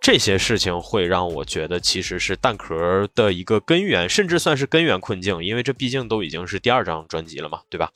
[0.00, 7.90] 这些事情会让我觉得，其实是蛋壳的一个根源，甚至算是根源困境，因为这毕竟都已经是第二张专辑了嘛，对吧？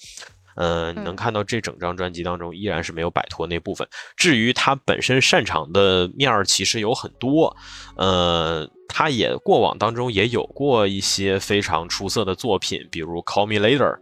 [0.56, 3.86] 嗯，你能看到这整张专辑当中依然是没有摆脱那部分。
[4.16, 7.56] 至于他本身擅长的面儿，其实有很多，
[7.96, 13.94] 呃，他也过往当中也有过一些非常出色的作品，比如《Call Me Later》。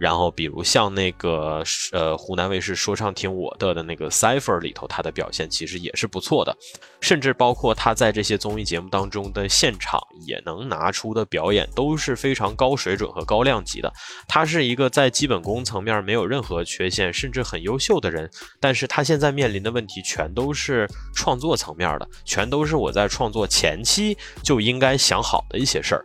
[0.00, 6.56] 然后，比如像那个呃湖南卫视说唱听我的的那个 Cipher 里头，他的表现其实也是不错的，
[7.02, 13.92] 甚至包括他在这些综艺节目当中的现场也能拿出的表演都是非常高水准和高量级的。
[14.26, 26.02] 他是一个在基本功层面没有任何缺陷，甚至很优秀的人，但是他现在面临的问题全都是创作层面的，全都是我在创作前期就应该想好的一些事儿。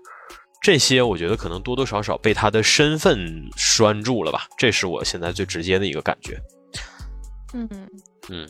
[0.66, 6.42] 这些我觉得可能多多少少被他的身份拴住了吧，这是我现在最直接的一个感觉。
[7.54, 7.70] 嗯
[8.30, 8.50] 嗯，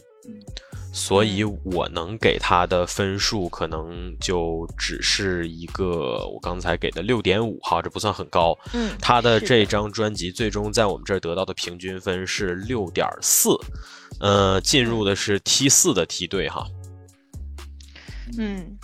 [0.94, 8.58] 所以我能给他的分数可能就只是一个我刚才给的六点五哈，这不算很高。
[8.72, 13.50] 嗯，他的这张专辑最终在我们这儿得到的平均分是六点四，
[14.22, 16.66] 呃，进入的是 T 四的梯队哈。
[18.38, 18.78] 嗯，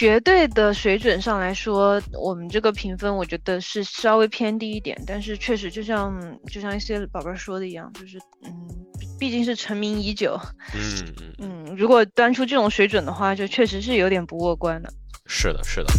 [0.00, 6.18] 绝对的水准上来说，我们这个评分我觉得是稍微偏低一点，但是确实就像
[6.50, 8.50] 就像一些宝贝儿说的一样，就是嗯，
[8.98, 10.40] 毕毕竟是成名已久，
[10.72, 14.90] 嗯嗯，嗯，如果端出这种水准的话，就确实是有点不过关的，
[15.26, 15.92] 是的，是的。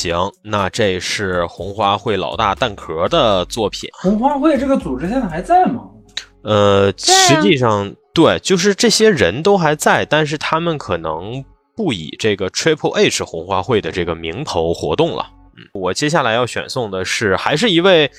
[0.00, 3.90] 行，那这是红花会老大蛋壳的作品。
[3.92, 5.82] 红花会这个组织现在还在吗？
[6.42, 11.44] 呃，实际上对，就是这些人都还在，但是他们可能
[11.76, 15.26] 不以这个 Triple H 红花会的这个名头活动了。
[15.58, 18.10] 嗯，我接下来要选送的是，还是一位。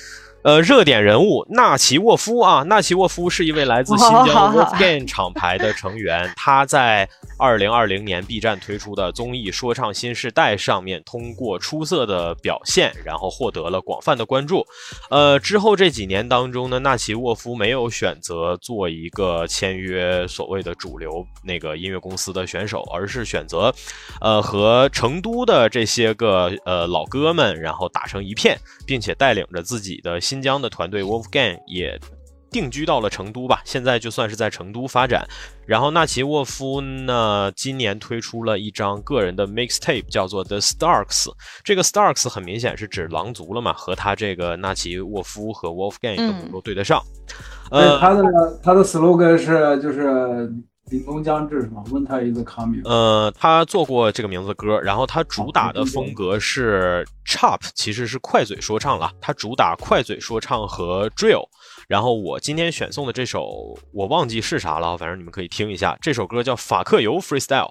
[0.44, 14.66] 呃，热点人物纳奇沃夫啊，纳奇沃夫是一位来自新疆 Wolfgang 厂牌的成员，他在二零二零年 B 站推出的综艺《说唱新时代》上面，通过出色的表现，然后获得了广泛的关注。
[15.12, 23.72] 呃，之后这几年当中呢，纳奇沃夫没有选择做一个签约所谓的主流那个音乐公司的选手，而是选择，
[24.20, 32.00] 呃，和成都的这些个呃老哥们，然后打成一片，并且带领着自己的新疆的团队 Wolfgang 也
[32.50, 35.28] 定居到了成都吧，现在就算是在成都发展。
[35.68, 41.30] 然后纳奇沃夫呢，今年推出了一张个人的 mixtape，叫做 The Starks。
[41.66, 47.04] 这个 Starks 很明显是指狼族了嘛，和他这个纳奇沃夫和 Wolfgang 都能够对得上。
[47.72, 48.24] 呃，他的
[48.64, 50.50] 他的 slogan 是就是
[50.92, 52.82] 凛冬将至是吗？Winter is coming。
[52.84, 59.10] 呃，他做过这个名字的歌，然后他主打的风格是 chop，其实是快嘴说唱了。
[59.22, 61.48] 他主打快嘴说唱和 drill。
[61.88, 65.98] 然后我今天选送的这首我忘记是啥了，反正你们可以听一下。
[66.02, 67.68] 这首歌叫《法克游 Freestyle》。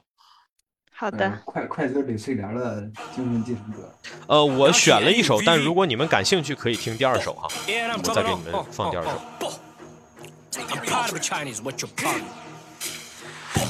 [0.90, 2.80] 好的，呃快快嘴里睡莲的
[3.14, 3.94] 精神继承者。
[4.28, 7.48] 呃，我选了一首，但如果你们感兴趣，可以听第二首哈。
[7.96, 9.10] 我再给你们放第二首。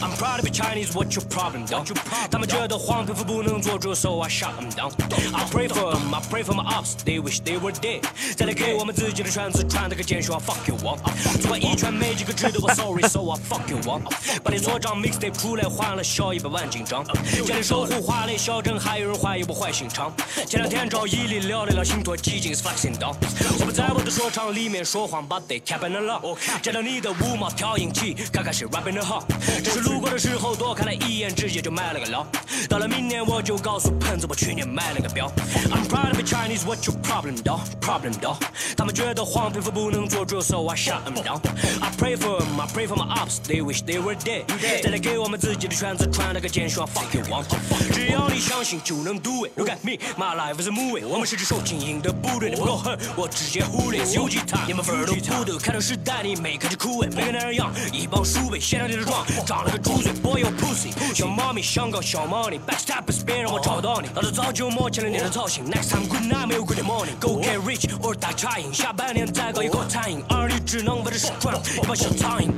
[0.02, 1.64] I'm proud of the Chinese, what your problem?
[1.66, 1.88] dog?
[1.88, 1.94] Yo?
[2.30, 4.92] 他们觉得黄皮肤不能做主，so I shut them down.
[5.32, 8.02] I pray for them, I pray for my ups, they wish they were dead.
[8.36, 10.98] 再来给我们自己的圈子传达个简讯，I fuck you all.
[11.40, 14.00] 做完一圈没几个知道我 sorry, so I fuck you all.
[14.42, 17.04] 把你做张 mixtape 出来换了小一百万紧张。
[17.46, 20.12] 家里守护华丽小镇，还有人怀疑我坏心肠。
[20.46, 23.14] 前两天找伊利聊了聊星座，提劲是 flexing down。
[23.58, 26.38] 我不在我的说唱里面说谎，but they capping it up。
[26.62, 29.24] 见到你的五毛调音器，看看谁 rapping 的好。
[29.70, 32.26] 是路过的时候多看了一眼，直接就买了个表。
[32.68, 35.30] 到了明年我就告诉喷子，我去年买了个表。
[35.70, 37.60] I'm proud of the Chinese, what your problem, dog?
[37.80, 38.36] Problem, dog?
[38.76, 41.40] 他们觉得黄皮肤不能做主，so I shut them down.
[41.80, 44.42] I pray for them, I pray for my ups, they wish they were dead.
[44.82, 47.44] 再来给我们自己的圈子传了个简讯，fuck you all.
[47.92, 49.52] 只要你相信就能 do it.
[49.56, 51.06] Look at me, my life is a movie.
[51.06, 54.04] 我们是只受精英的部队，你不够狠，我直接忽略。
[54.12, 55.56] 游击他，你们分儿都不得。
[55.58, 59.24] 看这时代你没看见枯萎，每个男人样，一帮鼠辈，现在你的壮，
[59.60, 60.90] 长了个猪嘴，boy 有 pussy。
[61.14, 65.70] 小猫咪想搞小猫腻，backstabbers 别让我找到你，老子早就摸清了你的造型。
[65.70, 67.18] Next time good night 没有 good morning。
[67.20, 72.50] Go get rich or die trying，下半年再搞一口餐饮，二里只能为这是赚一帮小苍蝇。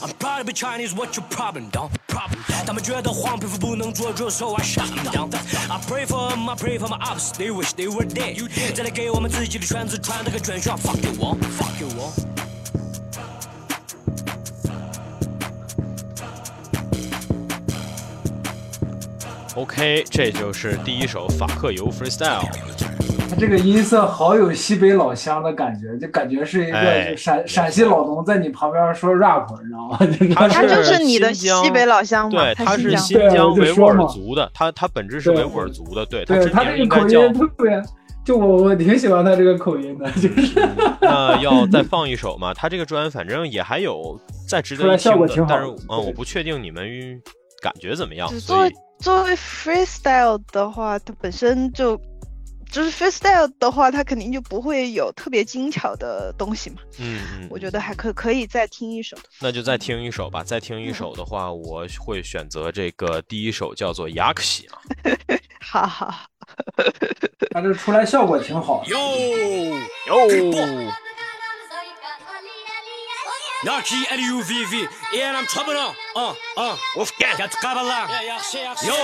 [0.00, 1.90] I'm proud to be Chinese, what your problem, dog?
[2.06, 2.38] Problem.
[2.66, 5.30] 他们觉得黄皮肤不能做主，so I shut them down.
[5.70, 8.36] I pray for them, I pray for my ups, they wish they were dead.
[8.74, 12.47] 再来给我们自己的圈子传达个卷讯，fuck you all, fuck you all.
[19.58, 22.44] OK，这就是第一首法克游 Freestyle。
[23.28, 29.98] 他这个音色好有西北老乡的感觉，就感觉是一哎个就陕陕西老农在你旁边说 rap，你知道吗？
[30.36, 33.52] 他他就是你的新疆西北老乡嘛，对，他是新疆。
[33.56, 37.82] 维吾尔族的，他他本质是维吾尔族的，对他对他这个口音特别，
[38.24, 40.60] 就我我挺喜欢他这个口音的，就是
[41.02, 42.54] 那要再放一首嘛？
[42.54, 44.16] 他这个专反正也还有
[44.48, 46.86] 再值得一听的效果挺，好但是嗯，我不确定你们
[47.60, 52.00] 感觉怎么样，所以作为 freestyle 的话，它本身就
[52.70, 56.76] 就是 freestyle 的话，它肯定就不会有特别精巧的东西嘛。
[56.98, 59.16] 嗯嗯，我觉得还可可以再听一首。
[59.40, 60.42] 那就再听一首吧。
[60.42, 64.82] 再嗯听一首的话，我会选择这个第一首叫做《雅克西》啊。
[65.60, 66.26] 哈哈，
[67.50, 68.90] 他这出来效果挺好的。
[68.90, 68.96] Yo,
[70.06, 70.92] 哟，
[73.64, 75.92] Naki L U V V, yeah, I'm trouble now.
[76.14, 78.06] Uh, uh, Wolfgang, got to Kabbalah.
[78.84, 78.94] Yo.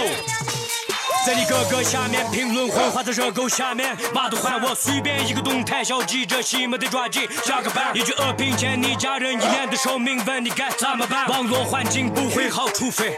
[1.26, 11.26] 在你哥哥下面评论混话在热狗下面，骂都喊我随便一个动态，小记者西门得抓紧，下个班一句恶评欠你家人一年的寿命，问你该怎么办？
[11.28, 13.16] 网络环境不会好，除非。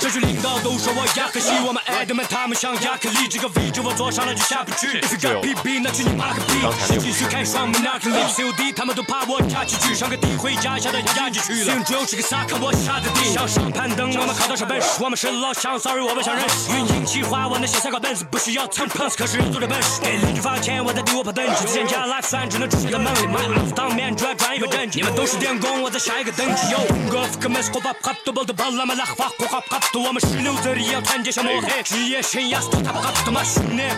[0.00, 5.00] 这群领导都说我亚克西，我们爱的们他们像亚克力，这个位置我坐上了就下不去。
[5.00, 6.98] If you got PB，那去你妈个逼！
[6.98, 11.72] 继续开双门 knock lip COD，他们都怕我插进去，上个地回家下的压进去了。
[11.72, 13.32] 心只有是个萨克，我下的地。
[13.32, 16.72] 向上攀登，我们靠的是本事，我们是老乡，sorry 我们想认识。
[16.72, 20.00] 运营计划，我那些三个本子不需要蹭 plus，可是做的本事。
[20.02, 23.72] 给邻居发钱，我在第五排等级，之前加 life 算只能出现在梦里。
[23.74, 26.72] 当面转转一个阵地，你们都是电工，我在下一个等级。
[26.72, 26.78] 有
[27.10, 32.82] 个 f 个 mess 火把 pop 都爆的爆，拉嘛拉花火花 тап қапты омы шілеу зірия кәндешім оқи жиешін ясты
[32.82, 33.90] тап қапты машине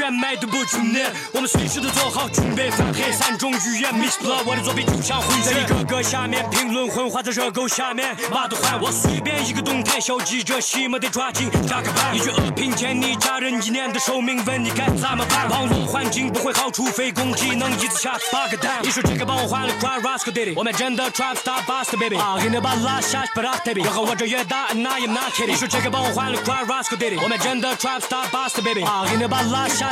[0.00, 3.92] 全麦都不训练，我们随时都做好准备，翻黑三种语言。
[3.92, 15.50] Mix blood，我的作品就像混在一个个下面，评论混化在热狗下面，马都换我随便一个动态，小记者戏没得抓紧加个班，一句恶评欠你家人一年的寿命，问你该怎么办？
[15.50, 18.80] 网络环境不会好，除非攻击能一次下八个蛋。
[18.82, 25.48] 你说这个帮我换了 cry rascal daddy，我们真的 trap star bust baby，啊，给你把拉下去不拉 baby，然后我这越大，and I am not kidding。
[25.48, 29.89] 你说这个帮我换了 cry rascal daddy，我们真的 trap star bust baby，啊，给你把拉下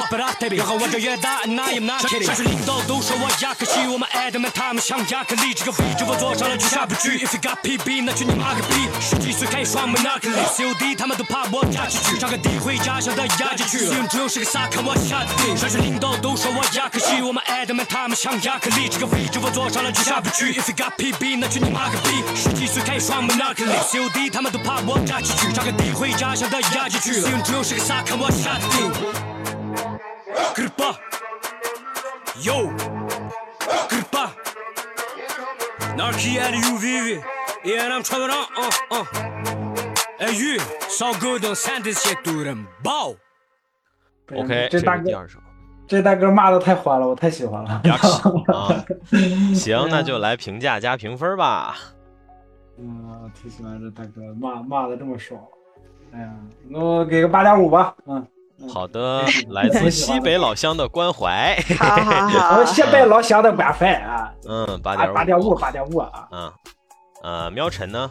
[0.57, 2.25] 然后我就越大，and I am not kidding。
[2.25, 7.19] 上去领导都说我亚克西，我们 admin 他们想亚克力，这个位置我坐上了就下不去。
[7.19, 8.89] If you got PB，那去你妈个逼！
[9.01, 13.87] 十几岁开双 monopoly，COD 他们都怕我压进去，找个地回家乡的压进去。
[13.87, 15.57] 用只有是个傻，看我下的定。
[15.57, 20.53] 上去领导都说我亚克西，我们 admin 他们想亚克力，这个位置我坐上了就下不去。
[20.55, 22.23] If you got PB，那去你妈个逼！
[22.35, 27.21] 十几岁开双 monopoly，COD 他们都怕我压进去，找个地回家乡的压进去。
[27.21, 29.38] 用只有是个傻，看我下的定。
[30.55, 30.99] 格巴
[32.41, 32.69] ，Yo，
[33.89, 34.33] 格巴。
[35.97, 37.23] 哪儿去眼里有 VV，
[37.65, 39.07] 也能穿得上，嗯嗯。
[40.19, 40.59] 哎雨，
[40.89, 43.15] 烧狗等三的些都人爆。
[44.37, 45.39] OK，这大哥是第二首。
[45.87, 47.83] 这大哥骂的太欢了，我太喜欢了。
[49.55, 51.77] 行，那就来评价加评分吧。
[52.79, 55.41] 嗯，挺喜欢这大哥骂骂的这么爽。
[56.13, 56.33] 哎呀，
[56.69, 57.95] 那我给个八点五吧。
[58.07, 58.27] 嗯，
[58.67, 66.29] 好的， 来自西北老乡的关怀，好好我好，西北老乡的关怀啊，嗯，八八点八点五，八点五啊。
[66.33, 66.53] 嗯，
[67.23, 68.11] 呃，喵晨呢？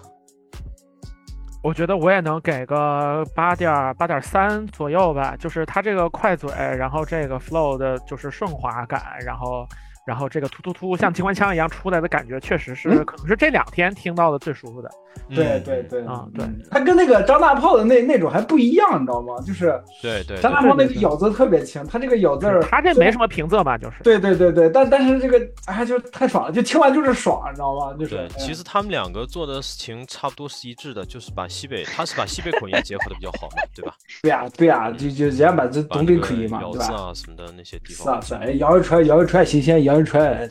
[1.63, 9.67] 我觉得我也能给个八点八点三左右吧，就是它这个快嘴，然后这个 flow 的就是顺滑感，然后
[10.05, 14.89] 然后这个突突突像机关枪一样出来的感觉，确实是嗯可能是这两天听到的最舒服的。
[14.89, 14.95] 嗯
[15.29, 19.35] 对对对啊对嗯他跟那个张大炮的那那种还不一样，你知道吗？
[19.45, 23.97] 就是对对张大，炮那个咬字特别轻，他这个咬字儿，他这没什么平仄吧，就是。
[24.03, 27.93] 对对对对，但但是这个哎就太爽了，就听完就是爽，你知道吗？
[27.99, 33.93] 就是对，其实他们两个做的事情差不多是一致的，就是把西北，他是把西北口音结合的比较好嘛，对吧？
[34.21, 36.95] 对呀对呀，就就人家把这东北口音嘛，咬字对吧？
[36.95, 40.49] 啊什么的那些地方，是啊是啊，哎羊肉串羊肉串新鲜，羊肉串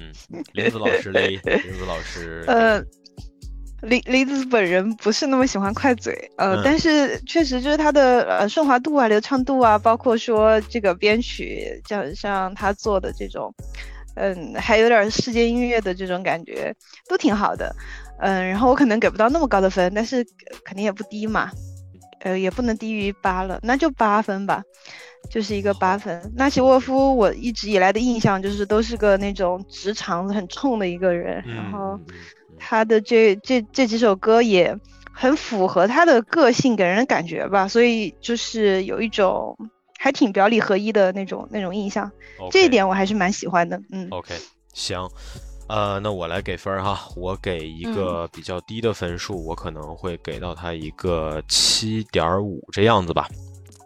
[0.00, 2.80] 嗯，林子老师嘞，林子老师，呃，
[3.82, 13.54] 李李子本人不是那么喜欢快嘴，呃，嗯但是确实就是他的呃顺滑度啊、流畅度啊，包括说这个编曲，像像他做的这种，
[14.16, 16.74] 嗯，还有点世界音乐的这种感觉，
[17.08, 17.72] 都挺好的。
[18.18, 21.48] 嗯，然后我可能给不到那么高的分，但是呃肯定也不低嘛，
[22.22, 24.60] 呃，也不能低于八了，那就八分吧，
[25.30, 26.20] 就是一个八分。
[26.34, 32.00] 纳奇沃夫，我一直以来的印象就是都是个那种直肠子很冲的一个人，然嗯后。
[32.58, 34.76] 他的这这这几首歌也
[35.12, 39.56] 很符合他的个性给人的感觉吧，所以就是有一种
[39.98, 42.10] 还挺表里合一的那种那种印象，
[42.50, 43.80] 这一点我还是蛮喜欢的。
[43.90, 44.34] 嗯，OK，
[44.72, 45.08] 行，
[45.68, 53.28] 呃，那我来给分儿哈，我给一个比较低的分数，我可能会给到他一个七点五这样子吧。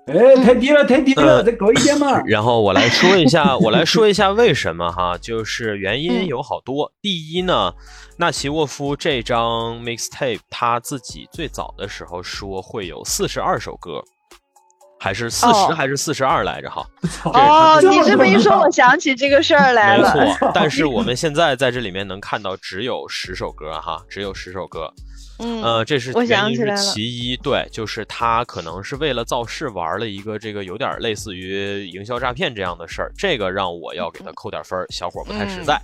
[0.07, 2.21] 哎，太低了，太低了，呃再高一点嘛。
[2.27, 6.91] 然后我来说一下， 我来说一下为什么哈，就是原因嗯有好多。
[7.01, 7.73] 第一呢，
[8.17, 14.03] 纳奇沃夫这张 mixtape 他自己最早的时候说会有四十二首歌，
[14.99, 16.85] 还是四十哦还是四十二来着哈？
[17.33, 20.33] 哦，你这么一说，我想起这个事儿来了没。
[20.35, 24.93] 错，但是我们现在在这里面能看到只有十首歌哈，只有十首歌。
[25.43, 35.81] 嗯，呃，这是我原因是其一，对，就是他可能是为了造势玩了一个这个有点类似于营销诈骗这样的事儿，这个让我要给他扣点分儿，小伙儿不太实嗯在。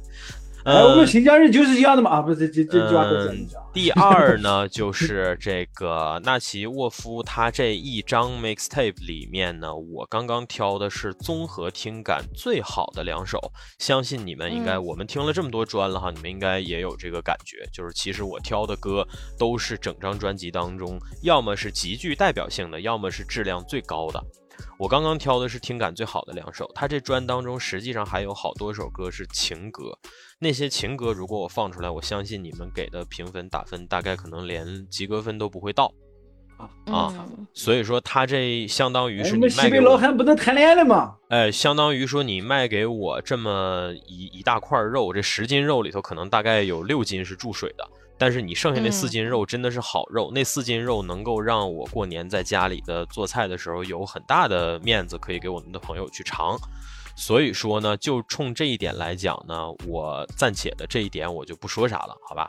[0.65, 2.11] 哎，我们嗯新疆人就是这样的嘛。
[2.11, 3.35] 啊，不是这这这
[3.73, 13.39] 第二呢，就是这个 纳奇沃夫他这一张 mixtape 里面呢，我刚刚挑的是综合听感最好的两首，
[13.79, 14.85] 相信你们应该，嗯。
[14.85, 19.07] 我们听了这么多专了哈，你们应该也有这个感觉，就是其实我挑的歌
[19.39, 24.23] 都是整张专辑当中，要么是极具代表性的，要么是质量最高的。
[24.79, 29.99] 我刚刚挑的是听感最好的两首，他这专当中实际上还有好多首歌是情歌，
[30.39, 35.93] 那些情歌如果我放出来，我相信你们给的评分打分大概可能连及格分都不会到。
[36.59, 41.17] 啊嗯所以说，他这相当于是你哎我们西北卖给我，老汉不能谈恋爱了嘛？
[41.29, 47.89] 哎，相当于说你卖给我这么一一大块肉，这十斤肉里头可能大概有六斤是注水的，
[48.19, 56.59] 但是你剩下那四嗯斤肉真的是好肉，那四斤肉能够让我过年在家里的做菜的时候有很大的面子，可以给我们的朋友去尝。
[57.17, 62.49] 所以说呢，就冲这一点来讲呢，我暂且的这一点我就不说啥了，好吧？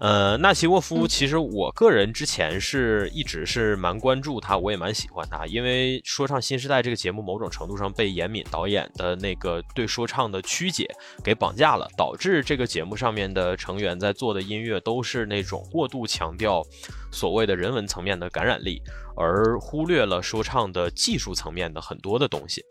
[0.00, 10.88] 呃，纳奇沃夫，其实我个人之前是一直是蛮关注他，我也蛮喜欢他，因为说唱新时代这个节目某种程度上被严敏导演的那个对说唱的曲解
[11.22, 16.62] 给绑架了，导致这个节目上面的成员在做的音乐都是那种过度强调
[17.12, 18.82] 所谓的人文层面的感染力，
[19.16, 22.62] 而忽略了说唱的技术层面的很多的东西。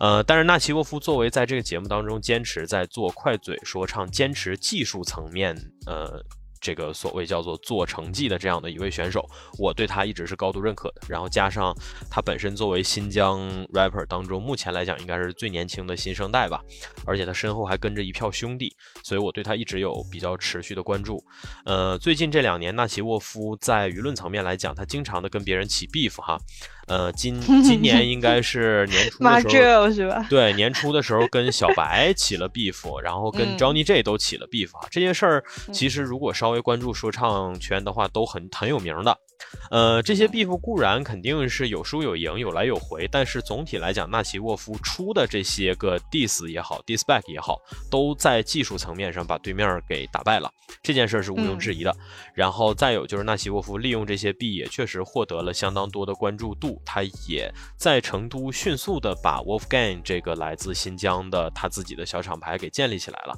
[0.00, 5.54] 呃，但是纳奇沃夫作为在这个节目当中坚持在做快嘴说唱，坚持技术层面，
[5.86, 6.20] 呃。
[6.62, 11.02] 这个所谓叫做做成绩的这样的一位选手，我对他一直是高度认可的。
[11.08, 11.76] 然后加上
[12.08, 13.40] 他本身作为新疆
[13.74, 16.62] rapper 当中目前来讲应该是最年轻的新生代吧，
[17.04, 21.22] 而且他身后还跟着一票兄弟，所以我对他一直有比较持续的关注。
[21.64, 26.38] 呃，最近这两年，纳奇沃夫在舆论层面来讲，他经常的跟别人起 beef 哈。
[26.86, 30.26] 呃，今今年应该是年初的时候， 是吧？
[30.28, 34.70] 对，年初的时候跟小白起了 beef，然后跟 Johnny J 都起了 beef。
[34.90, 39.16] 这件事儿其实如果稍微关注说唱圈的话，都很很有名的。
[39.70, 47.58] 呃，这些 beef 固然肯定是有输有赢，有来有回，但是总体来讲，纳奇沃夫出的这些个 diss 也好，diss back 也好，
[47.90, 51.94] 都在技术层面上把对面给打败了，这件事是毋庸置疑的。
[52.34, 63.34] 然后再有就是纳奇沃夫利用这些币也确实获得了相当多的关注度，他也在成都迅速的把 Wolfgang 这个来自新疆的他自己的小厂牌给建立起来了。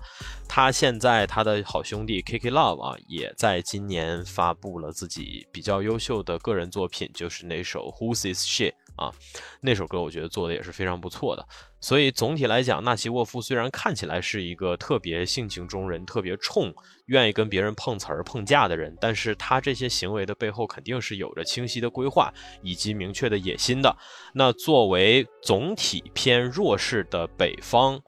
[0.48, 5.93] 他现在他的好兄弟 Kiki Love 啊，也在今年发布了自己比较优。
[5.94, 9.12] 优秀的个人作品就是那首 Who's This Shit 啊，
[9.60, 11.46] 那首歌我觉得做的也是非常不错的。
[11.80, 16.74] 所以总体来讲，纳奇沃夫虽然看起来是一个特别性情中人、特别冲、
[17.06, 23.96] 愿意跟别人碰瓷儿、碰架的人，但是他这些行为的背后肯定是有着清晰的规划以及明确的野心的。
[24.32, 28.00] 那作为总体偏弱势的北方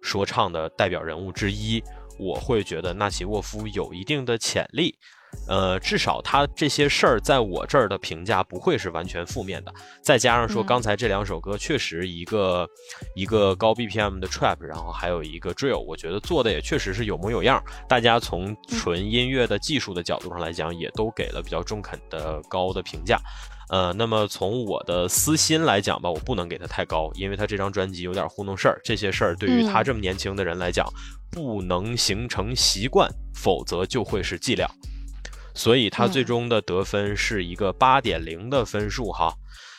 [0.00, 1.82] 说唱的代表人物之一，
[2.18, 4.96] 我会觉得纳奇沃夫有一定的潜力。
[5.46, 9.72] 呃，至少他这些事儿在我这儿的评价不会是完全负面的。
[10.02, 12.68] 再加上说，刚才这两首歌确实一个
[13.14, 17.62] 一个高 BPM 的 trap，然后还有一个 drill，我觉得做的也确实是有模有样。
[17.88, 23.18] 大家从纯音乐的技术的角度上来讲，也都给了比较中肯的高的评价。
[23.70, 28.78] 呃，那么从我的私心来讲吧，我不能给他太高，因为他这张专辑有点糊弄事儿。
[28.84, 30.86] 这些事儿对于他这么年轻的人来讲，
[31.30, 34.68] 不能形成习惯，否则就会是伎俩。
[35.54, 39.32] 所以他最终的得分是一个八点零的分数哈，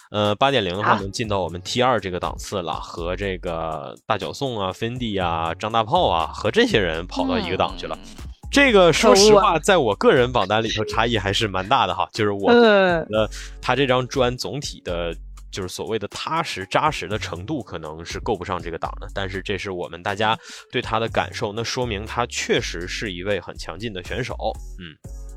[0.10, 8.00] 呃，八点零的话能进到我们 T 二这个档次了，和这个大脚宋啊、芬迪啊、张大炮啊，和这些人跑到一个档去了。
[8.50, 12.62] 这个说实话，在我个人榜单里头差异还是蛮大的哈，就是我觉
[13.10, 13.30] 得
[13.62, 15.14] 他这张砖总体的，
[15.52, 19.10] 就是所谓的踏实扎实的程度，可能是够不上这个档的。
[19.14, 20.40] 但是这是我们大家
[20.72, 24.36] 对他的感受，那说明他确实是一位很强劲的选手，
[24.80, 24.96] 嗯。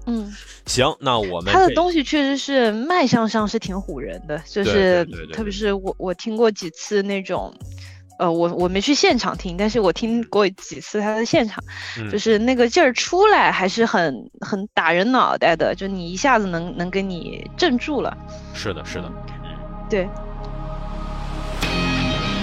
[0.09, 0.35] 嗯，
[0.65, 5.05] 行，那我们他的东西确实是卖相上是挺唬人的，就是
[5.35, 7.55] 特别是我我听过几次那种，
[8.19, 11.63] 呃，我我没去现场听，但是我听过几次他的现场，
[12.11, 18.17] 就是那个劲儿出来还是很很打人脑袋的，就你一下子能能给你镇住了。
[18.55, 19.13] 是的，是的，
[19.91, 20.09] 对。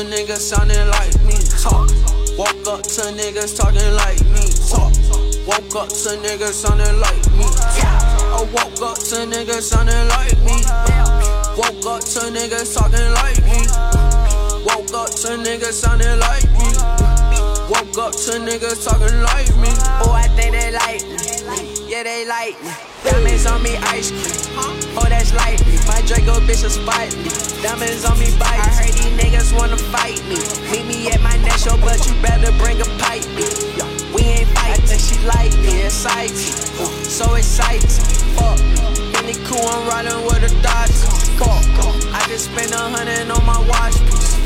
[0.00, 1.36] To niggas sounding like me.
[1.60, 1.90] Talk.
[2.38, 4.48] Woke up to niggas talking like me.
[4.68, 4.92] Talk.
[5.46, 7.44] Woke up to niggas sounding like me.
[7.44, 10.56] I woke up to niggas sounding like me.
[11.56, 13.60] Woke up to niggas talking like me.
[14.64, 16.70] Woke up to niggas sounding like me.
[17.68, 19.68] Woke up to niggas talking like me.
[20.00, 21.90] Oh, I think they like me.
[21.90, 22.89] Yeah, they like me.
[23.04, 24.36] Diamonds on me, ice cream.
[24.96, 25.60] Oh, that's light.
[25.86, 27.30] My Draco bitch is spite me.
[27.62, 28.60] Diamonds on me, bite.
[28.60, 30.36] I heard these niggas wanna fight me.
[30.70, 33.24] Meet me at my next show, but you better bring a pipe.
[33.36, 33.44] Me.
[34.12, 34.76] We ain't fight.
[34.76, 36.36] I think she like me, exciting.
[37.06, 37.88] So exciting.
[38.36, 38.60] Fuck.
[39.22, 40.92] Any cool, I'm riding with a Dodge.
[41.40, 41.64] Fuck.
[42.12, 44.36] I just spent a hundred on my watch piece.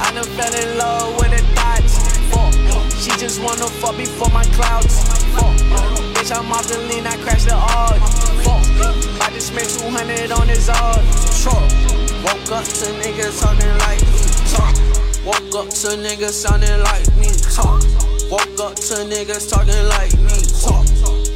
[0.00, 1.87] I done fell in love with a thought.
[3.18, 5.02] Just wanna fuck before my clouds.
[6.14, 7.98] Bitch, I'm off the lean, I crashed the Audi.
[9.20, 11.02] I just spent 200 on this Audi.
[12.22, 14.22] Woke up to niggas talking like me.
[14.54, 14.70] Talk.
[15.26, 17.28] Woke up to niggas sounding like me.
[17.52, 17.82] Talk.
[18.30, 20.38] Woke up to niggas talking like me.
[20.62, 20.86] Talk.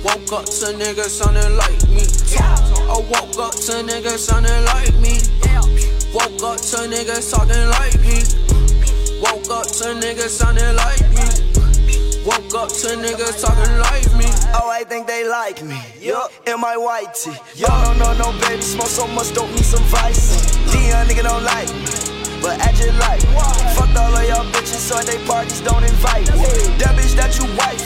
[0.07, 2.07] Woke up to niggas sounding like me.
[2.31, 2.63] Talk.
[2.79, 5.19] I woke up to niggas sounding like me.
[6.15, 8.23] Woke up to niggas talking like me.
[9.21, 11.32] Woke up to niggas sounding like me.
[12.25, 14.31] Woke up to niggas talking like me.
[14.55, 15.75] Oh, I think they like me.
[15.99, 17.35] Yup, in my white tee.
[17.59, 20.55] Yo, no, no, no, baby, smoke so much, don't need some vice.
[20.71, 21.83] Dion nigga don't like me,
[22.39, 23.19] but I just like.
[23.75, 26.47] Fucked all of y'all bitches, so they parties don't invite me.
[26.79, 27.83] That bitch that you wife,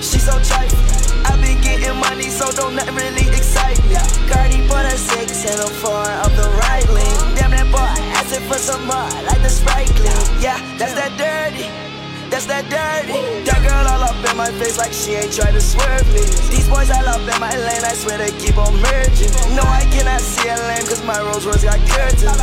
[0.00, 0.72] she so tight.
[1.28, 4.00] I been getting money, so don't nothing really excite me.
[4.32, 7.36] Cardi put a six and a four of the right lane.
[7.36, 10.40] Damn that boy, asking for some more, like the Sprite clean.
[10.40, 11.89] Yeah, that's that dirty.
[12.30, 13.18] That's that dirty.
[13.44, 16.22] That girl all up in my face like she ain't try to swerve me.
[16.46, 19.34] These boys all up in my lane, I swear they keep on merging.
[19.58, 22.38] No, I cannot see a lane cause my Rolls Royce got curtains.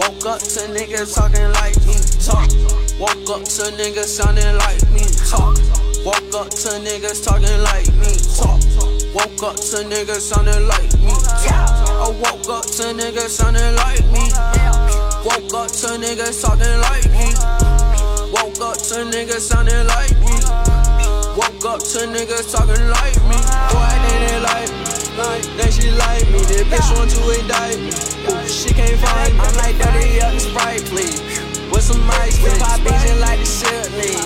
[0.00, 2.00] Woke up to niggas talking like me.
[2.24, 2.48] Talk.
[2.96, 5.04] Woke up to niggas sounding like me.
[5.28, 5.60] Talk.
[6.08, 8.16] Woke up to niggas talking like me.
[8.40, 8.64] Talk.
[9.12, 11.12] Woke up to niggas sounding like me.
[11.44, 14.32] I woke up to niggas sounding like me.
[15.28, 17.57] Woke up to niggas talking like me.
[18.28, 20.36] Woke up to niggas sounding like me.
[21.32, 23.40] Woke up to niggas talking like me.
[23.72, 24.84] Boy, they didn't like me.
[25.16, 26.44] Like, then she like me.
[26.44, 27.90] This bitch want to indict me.
[28.28, 29.40] Ooh, she can't find me.
[29.40, 31.20] I'm like dirty up and Sprite, please.
[31.72, 34.20] With some ice, we pop bitchin' like the shit lean.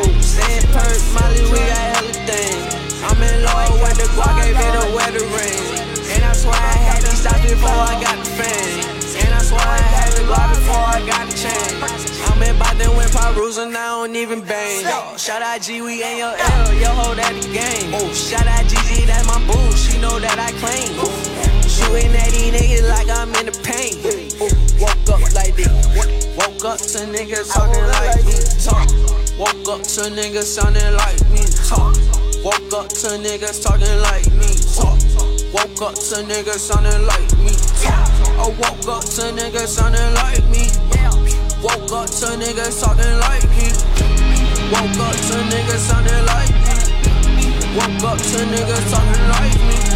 [0.00, 2.72] Ooh, sand perk, Molly, we got hella things.
[3.04, 5.64] I'm in love oh, with the guac, oh, gave it a wedding ring.
[6.08, 8.80] And that's why I had these stops before I got the fame.
[9.20, 11.82] And that's why I had the guac before I got the chain.
[12.30, 14.84] I'm in Boston with Parusa, and I don't even bang.
[15.18, 17.90] Shout out G, we ain't your L, yo, hold at the game.
[18.14, 20.94] Shout out GG, that's my boo, she know that I claim.
[21.66, 23.98] Shooting at these niggas like I'm in the pain.
[24.78, 25.72] Woke up like this.
[26.36, 28.36] Woke up to niggas talking like me.
[28.62, 28.88] Talk.
[29.38, 31.42] Woke up to niggas sounding like me.
[31.66, 31.96] Talk.
[32.44, 34.50] Woke up to niggas talking like me.
[34.76, 34.98] Talk.
[35.54, 37.52] Woke up to niggas sounding like me.
[37.82, 38.11] Talk.
[38.42, 40.66] I woke up to niggas sounding like me.
[41.62, 43.70] Woke up to niggas talking like me.
[44.72, 46.74] Woke up to niggas sounding like me.
[47.78, 49.91] Woke up to niggas talking